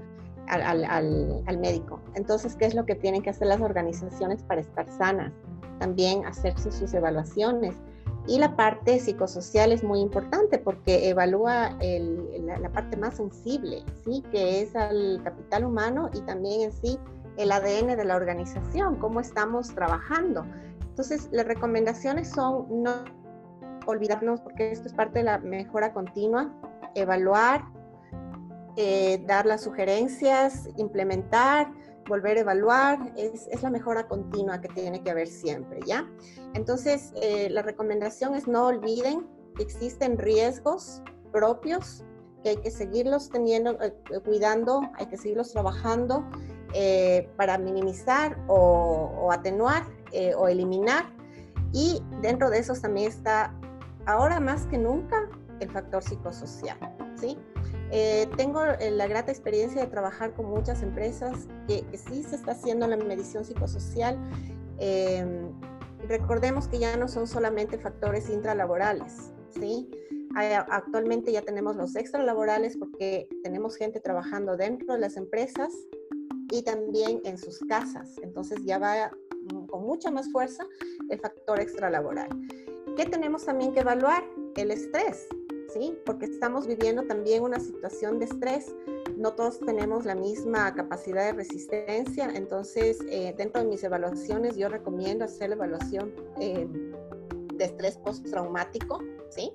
al, 0.47 0.85
al, 0.85 1.43
al, 1.45 1.57
médico. 1.57 1.99
Entonces, 2.15 2.55
¿qué 2.55 2.65
es 2.65 2.73
lo 2.73 2.85
que 2.85 2.95
tienen 2.95 3.21
que 3.21 3.29
hacer 3.29 3.47
las 3.47 3.61
organizaciones 3.61 4.43
para 4.43 4.61
estar 4.61 4.87
sanas? 4.89 5.33
También 5.79 6.25
hacerse 6.25 6.71
sus 6.71 6.93
evaluaciones. 6.93 7.75
Y 8.27 8.39
la 8.39 8.55
parte 8.57 8.99
psicosocial 8.99 9.71
es 9.71 9.83
muy 9.83 10.01
importante 10.01 10.57
porque 10.57 11.09
evalúa 11.09 11.77
la, 11.79 12.69
parte 12.69 12.97
más 12.97 13.15
sensible, 13.15 13.83
¿sí? 14.03 14.21
que 14.31 14.61
es 14.61 14.75
el 14.75 15.21
capital 15.23 15.63
humano 15.63 16.09
y 16.13 16.19
también 16.21 16.61
en 16.61 16.71
sí 16.73 16.99
el 17.37 17.51
ADN 17.51 17.95
de 17.95 18.03
la 18.03 18.15
organización, 18.15 18.95
cómo 18.95 19.21
estamos 19.21 19.73
trabajando. 19.73 20.45
Entonces, 20.81 21.29
las 21.31 21.45
recomendaciones 21.45 22.29
son 22.29 22.83
no 22.83 22.91
olvidarnos, 23.85 24.41
porque 24.41 24.71
esto 24.71 24.87
es 24.87 24.93
parte 24.93 25.19
de 25.19 25.25
la 25.25 25.37
mejora 25.37 25.93
continua, 25.93 26.51
evaluar, 26.95 27.63
eh, 28.75 29.23
dar 29.25 29.45
las 29.45 29.61
sugerencias, 29.61 30.67
implementar, 30.77 31.71
volver 32.07 32.37
a 32.37 32.41
evaluar, 32.41 33.13
es, 33.15 33.47
es, 33.47 33.63
la 33.63 33.69
mejora 33.69 34.07
continua 34.07 34.61
que 34.61 34.67
tiene 34.69 35.03
que 35.03 35.11
haber 35.11 35.27
siempre, 35.27 35.79
¿ya? 35.85 36.09
Entonces, 36.53 37.13
eh, 37.21 37.49
la 37.49 37.61
recomendación 37.61 38.35
es 38.35 38.47
no 38.47 38.67
olviden 38.67 39.27
que 39.55 39.63
existen 39.63 40.17
riesgos 40.17 41.01
propios, 41.31 42.03
que 42.43 42.49
hay 42.49 42.57
que 42.57 42.71
seguirlos 42.71 43.29
teniendo, 43.29 43.77
eh, 43.81 43.93
cuidando, 44.23 44.81
hay 44.95 45.07
que 45.07 45.17
seguirlos 45.17 45.51
trabajando 45.51 46.25
eh, 46.73 47.29
para 47.35 47.57
minimizar 47.57 48.37
o, 48.47 49.11
o 49.19 49.31
atenuar 49.31 49.83
o 50.37 50.47
eliminar. 50.47 51.05
Y 51.73 52.01
dentro 52.21 52.49
de 52.49 52.59
esos 52.59 52.81
también 52.81 53.09
está, 53.09 53.53
ahora 54.05 54.39
más 54.39 54.65
que 54.67 54.77
nunca, 54.77 55.29
el 55.59 55.69
factor 55.69 56.01
psicosocial, 56.01 56.77
¿sí? 57.15 57.37
Eh, 57.91 58.27
tengo 58.35 58.63
eh, 58.63 58.91
la 58.91 59.07
grata 59.07 59.31
experiencia 59.31 59.81
de 59.81 59.87
trabajar 59.87 60.33
con 60.33 60.47
muchas 60.47 60.83
empresas 60.83 61.47
que, 61.67 61.85
sí 61.97 62.23
se 62.23 62.35
está 62.35 62.51
haciendo 62.51 62.87
la 62.87 62.97
medición 62.97 63.45
psicosocial. 63.45 64.17
Em, 64.79 65.51
recordemos 66.07 66.67
que 66.67 66.79
ya 66.79 66.97
no 66.97 67.07
son 67.07 67.27
solamente 67.27 67.77
factores 67.77 68.29
intralaborales, 68.29 69.31
¿sí? 69.49 69.89
actualmente 70.69 71.31
ya 71.31 71.41
tenemos 71.41 71.75
los 71.75 71.95
extralaborales 71.95 72.77
porque 72.77 73.27
tenemos 73.41 73.75
gente 73.75 73.99
trabajando 73.99 74.55
dentro 74.55 74.93
de 74.93 74.99
las 74.99 75.17
empresas 75.17 75.73
y 76.51 76.61
también 76.61 77.21
en 77.23 77.39
sus 77.39 77.57
casas. 77.67 78.19
Entonces 78.21 78.59
ya 78.63 78.77
va 78.77 79.11
con 79.67 79.83
mucha 79.83 80.11
más 80.11 80.31
fuerza 80.31 80.63
el 81.09 81.19
factor 81.19 81.59
extralaboral. 81.59 82.29
¿Qué 82.95 83.05
tenemos 83.05 83.45
también 83.45 83.73
que 83.73 83.79
evaluar? 83.79 84.23
El 84.55 84.69
estrés. 84.69 85.27
¿Sí? 85.77 85.97
Porque 86.05 86.25
estamos 86.25 86.67
viviendo 86.67 87.03
también 87.03 87.43
una 87.43 87.59
situación 87.59 88.19
de 88.19 88.25
estrés. 88.25 88.75
No 89.15 89.33
todos 89.33 89.59
tenemos 89.59 90.05
la 90.05 90.15
misma 90.15 90.73
capacidad 90.73 91.25
de 91.25 91.33
resistencia, 91.33 92.29
entonces 92.33 92.99
eh, 93.09 93.33
dentro 93.37 93.61
de 93.61 93.67
mis 93.67 93.83
evaluaciones 93.83 94.55
yo 94.57 94.69
recomiendo 94.69 95.25
hacer 95.25 95.49
la 95.49 95.55
evaluación 95.55 96.13
eh, 96.39 96.67
de 97.53 97.65
estrés 97.65 97.97
postraumático, 97.97 98.99
¿sí? 99.29 99.51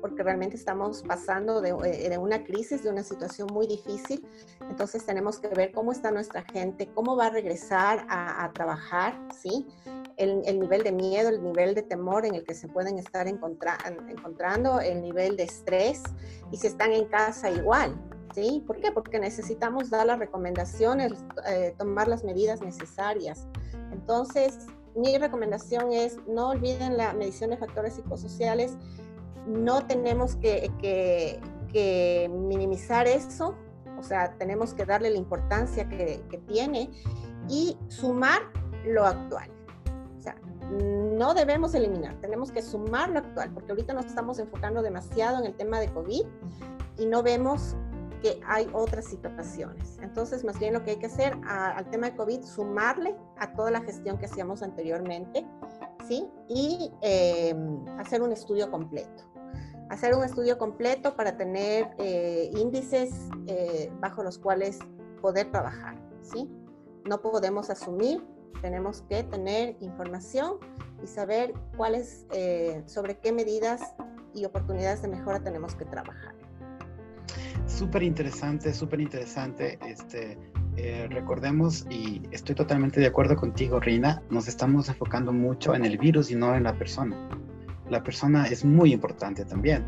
Porque 0.00 0.22
realmente 0.22 0.56
estamos 0.56 1.02
pasando 1.02 1.62
de, 1.62 1.70
eh, 1.70 2.10
de, 2.10 2.18
una 2.18 2.44
crisis, 2.44 2.82
de 2.82 2.90
una 2.90 3.02
situación 3.02 3.48
muy 3.50 3.66
difícil. 3.66 4.26
Entonces 4.68 5.06
tenemos 5.06 5.38
que 5.38 5.48
ver 5.48 5.72
cómo 5.72 5.92
está 5.92 6.10
nuestra 6.10 6.42
gente, 6.42 6.90
cómo 6.94 7.16
va 7.16 7.26
a 7.26 7.30
regresar 7.30 8.06
a, 8.10 8.44
a 8.44 8.52
trabajar, 8.52 9.18
¿sí? 9.40 9.66
El, 10.16 10.58
nivel 10.58 10.82
de 10.82 10.92
miedo, 10.92 11.28
el 11.28 11.42
nivel 11.42 11.74
de 11.74 11.82
temor 11.82 12.24
en 12.24 12.34
el 12.34 12.44
que 12.44 12.54
se 12.54 12.68
pueden 12.68 12.98
estar 12.98 13.26
encontrando, 13.28 14.80
el 14.80 15.02
nivel 15.02 15.36
de 15.36 15.44
estrés 15.44 16.02
y 16.50 16.56
si 16.56 16.66
están 16.66 16.92
en 16.92 17.06
casa 17.06 17.50
igual. 17.50 17.94
¿Sí? 18.34 18.62
¿Por 18.66 18.80
qué? 18.80 18.92
Porque 18.92 19.18
necesitamos 19.18 19.88
dar 19.88 20.06
las 20.06 20.18
recomendaciones, 20.18 21.12
eh, 21.48 21.74
tomar 21.78 22.06
las 22.06 22.22
medidas 22.22 22.60
necesarias. 22.60 23.46
Entonces, 23.92 24.66
mi 24.94 25.16
recomendación 25.16 25.92
es 25.92 26.18
no 26.26 26.50
olviden 26.50 26.98
la 26.98 27.14
medición 27.14 27.50
de 27.50 27.56
factores 27.56 27.94
psicosociales, 27.94 28.76
no 29.46 29.86
tenemos 29.86 30.36
que, 30.36 30.70
que, 30.80 32.28
minimizar 32.30 33.06
eso, 33.06 33.54
o 33.98 34.02
sea, 34.02 34.34
tenemos 34.38 34.74
que 34.74 34.84
darle 34.84 35.10
la 35.10 35.18
importancia 35.18 35.88
que, 35.88 36.22
que 36.30 36.38
tiene 36.38 36.90
y 37.48 37.78
sumar 37.88 38.40
lo 38.84 39.04
actual 39.04 39.55
no 40.70 41.34
debemos 41.34 41.74
eliminar, 41.74 42.20
tenemos 42.20 42.50
que 42.50 42.62
sumar 42.62 43.10
lo 43.10 43.20
actual, 43.20 43.50
porque 43.52 43.72
ahorita 43.72 43.94
nos 43.94 44.06
estamos 44.06 44.38
enfocando 44.38 44.82
demasiado 44.82 45.38
en 45.38 45.46
el 45.46 45.54
tema 45.54 45.80
de 45.80 45.92
COVID 45.92 46.26
y 46.98 47.06
no 47.06 47.22
vemos 47.22 47.76
que 48.22 48.40
hay 48.46 48.68
otras 48.72 49.04
situaciones. 49.04 49.98
Entonces, 50.02 50.44
más 50.44 50.58
bien 50.58 50.72
lo 50.72 50.82
que 50.82 50.92
hay 50.92 50.96
que 50.96 51.06
hacer 51.06 51.38
al 51.46 51.88
tema 51.90 52.10
de 52.10 52.16
COVID, 52.16 52.42
sumarle 52.42 53.14
a 53.38 53.52
toda 53.52 53.70
la 53.70 53.80
gestión 53.82 54.18
que 54.18 54.26
hacíamos 54.26 54.62
anteriormente, 54.62 55.46
¿sí? 56.08 56.28
Y 56.48 56.92
em, 57.02 57.86
hacer 57.98 58.22
un 58.22 58.32
estudio 58.32 58.70
completo. 58.70 59.24
Hacer 59.90 60.14
un 60.14 60.24
estudio 60.24 60.58
completo 60.58 61.14
para 61.14 61.36
tener 61.36 61.94
eh, 61.98 62.50
índices 62.56 63.12
eh, 63.46 63.92
bajo 64.00 64.22
los 64.22 64.38
cuales 64.38 64.78
poder 65.20 65.50
trabajar, 65.50 65.96
¿sí? 66.22 66.50
No 67.04 67.20
podemos 67.20 67.70
asumir 67.70 68.26
tenemos 68.60 69.02
que 69.02 69.22
tener 69.24 69.76
información 69.80 70.54
y 71.02 71.06
saber 71.06 71.54
cuáles, 71.76 72.26
eh, 72.32 72.82
sobre 72.86 73.18
qué 73.18 73.32
medidas 73.32 73.94
y 74.34 74.44
oportunidades 74.44 75.02
de 75.02 75.08
mejora 75.08 75.40
tenemos 75.40 75.74
que 75.74 75.84
trabajar. 75.84 76.34
Súper 77.66 78.02
interesante, 78.02 78.72
súper 78.72 79.00
interesante. 79.00 79.78
Este, 79.86 80.38
eh, 80.76 81.08
recordemos, 81.10 81.86
y 81.90 82.22
estoy 82.30 82.54
totalmente 82.54 83.00
de 83.00 83.06
acuerdo 83.06 83.36
contigo, 83.36 83.80
Rina, 83.80 84.22
nos 84.30 84.46
estamos 84.46 84.88
enfocando 84.88 85.32
mucho 85.32 85.74
en 85.74 85.84
el 85.84 85.98
virus 85.98 86.30
y 86.30 86.36
no 86.36 86.54
en 86.54 86.64
la 86.64 86.76
persona. 86.78 87.16
La 87.88 88.02
persona 88.02 88.46
es 88.46 88.64
muy 88.64 88.92
importante 88.92 89.44
también. 89.44 89.84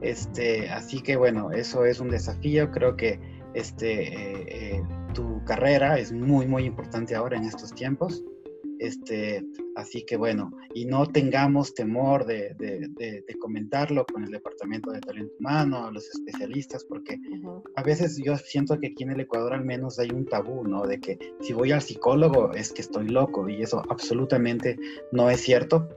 Este, 0.00 0.70
así 0.70 1.02
que 1.02 1.16
bueno, 1.16 1.50
eso 1.50 1.84
es 1.84 2.00
un 2.00 2.08
desafío. 2.08 2.70
Creo 2.70 2.96
que 2.96 3.20
este, 3.54 4.76
eh, 4.76 4.82
tu 5.14 5.29
carrera 5.50 5.98
es 5.98 6.12
muy, 6.12 6.46
muy 6.46 6.64
importante 6.64 7.16
ahora 7.16 7.36
en 7.36 7.44
estos 7.44 7.74
tiempos. 7.74 8.22
Este, 8.78 9.44
así 9.74 10.06
que 10.06 10.16
bueno, 10.16 10.52
y 10.74 10.84
no 10.84 11.06
tengamos 11.06 11.74
temor 11.74 12.24
de, 12.24 12.54
de, 12.56 13.24
comentarlo 13.40 14.06
con 14.06 14.22
el 14.22 14.30
Departamento 14.30 14.92
de 14.92 15.00
Talento 15.00 15.34
Humano, 15.40 15.90
los 15.90 16.08
especialistas, 16.08 16.84
porque 16.84 17.18
a 17.74 17.82
veces 17.82 18.16
yo 18.24 18.38
siento 18.38 18.78
que 18.78 18.88
aquí 18.88 19.02
en 19.02 19.10
el 19.10 19.20
Ecuador 19.20 19.52
al 19.52 19.64
menos 19.64 19.98
hay 19.98 20.10
un 20.12 20.24
tabú, 20.24 20.62
¿no? 20.62 20.86
De 20.86 21.00
que 21.00 21.18
si 21.40 21.52
voy 21.52 21.72
al 21.72 21.82
psicólogo 21.82 22.52
es 22.52 22.72
que 22.72 22.82
estoy 22.82 23.08
loco 23.08 23.48
y 23.48 23.60
eso 23.60 23.82
absolutamente 23.90 24.78
no 25.10 25.28
es 25.30 25.40
cierto. 25.40 25.88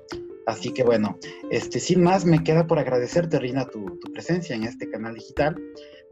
Así 0.46 0.74
que 0.74 0.84
bueno, 0.84 1.18
este, 1.52 1.80
sin 1.80 2.02
más, 2.04 2.26
me 2.26 2.44
queda 2.44 2.66
por 2.68 2.80
agradecerte, 2.80 3.40
Rina, 3.40 3.66
tu, 3.70 3.98
tu 4.00 4.12
presencia 4.12 4.56
en 4.56 4.64
este 4.64 4.90
canal 4.90 5.14
digital. 5.14 5.56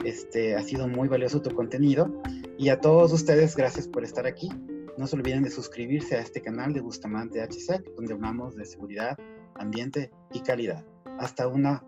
Este, 0.06 0.56
ha 0.56 0.64
sido 0.64 0.88
muy 0.88 1.08
valioso 1.08 1.42
tu 1.42 1.54
contenido. 1.54 2.22
Y 2.58 2.70
a 2.70 2.80
todos 2.80 3.12
ustedes, 3.14 3.56
gracias 3.56 3.88
por 3.88 4.04
estar 4.04 4.26
aquí. 4.26 4.50
No 4.98 5.08
se 5.08 5.16
olviden 5.16 5.44
de 5.44 5.50
suscribirse 5.50 6.16
a 6.16 6.20
este 6.20 6.42
canal 6.42 6.74
de 6.74 6.82
Bustamante 6.82 7.42
HC, 7.42 7.96
donde 7.96 8.14
hablamos 8.14 8.56
de 8.56 8.66
seguridad, 8.66 9.18
ambiente 9.56 10.12
y 10.34 10.42
calidad. 10.42 10.86
Hasta 11.20 11.48
una 11.48 11.84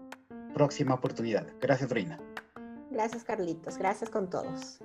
próxima 0.54 0.94
oportunidad. 0.94 1.48
Gracias, 1.60 1.90
Reina. 1.92 2.20
Gracias, 2.92 3.24
Carlitos. 3.24 3.78
Gracias 3.78 4.10
con 4.10 4.30
todos. 4.30 4.80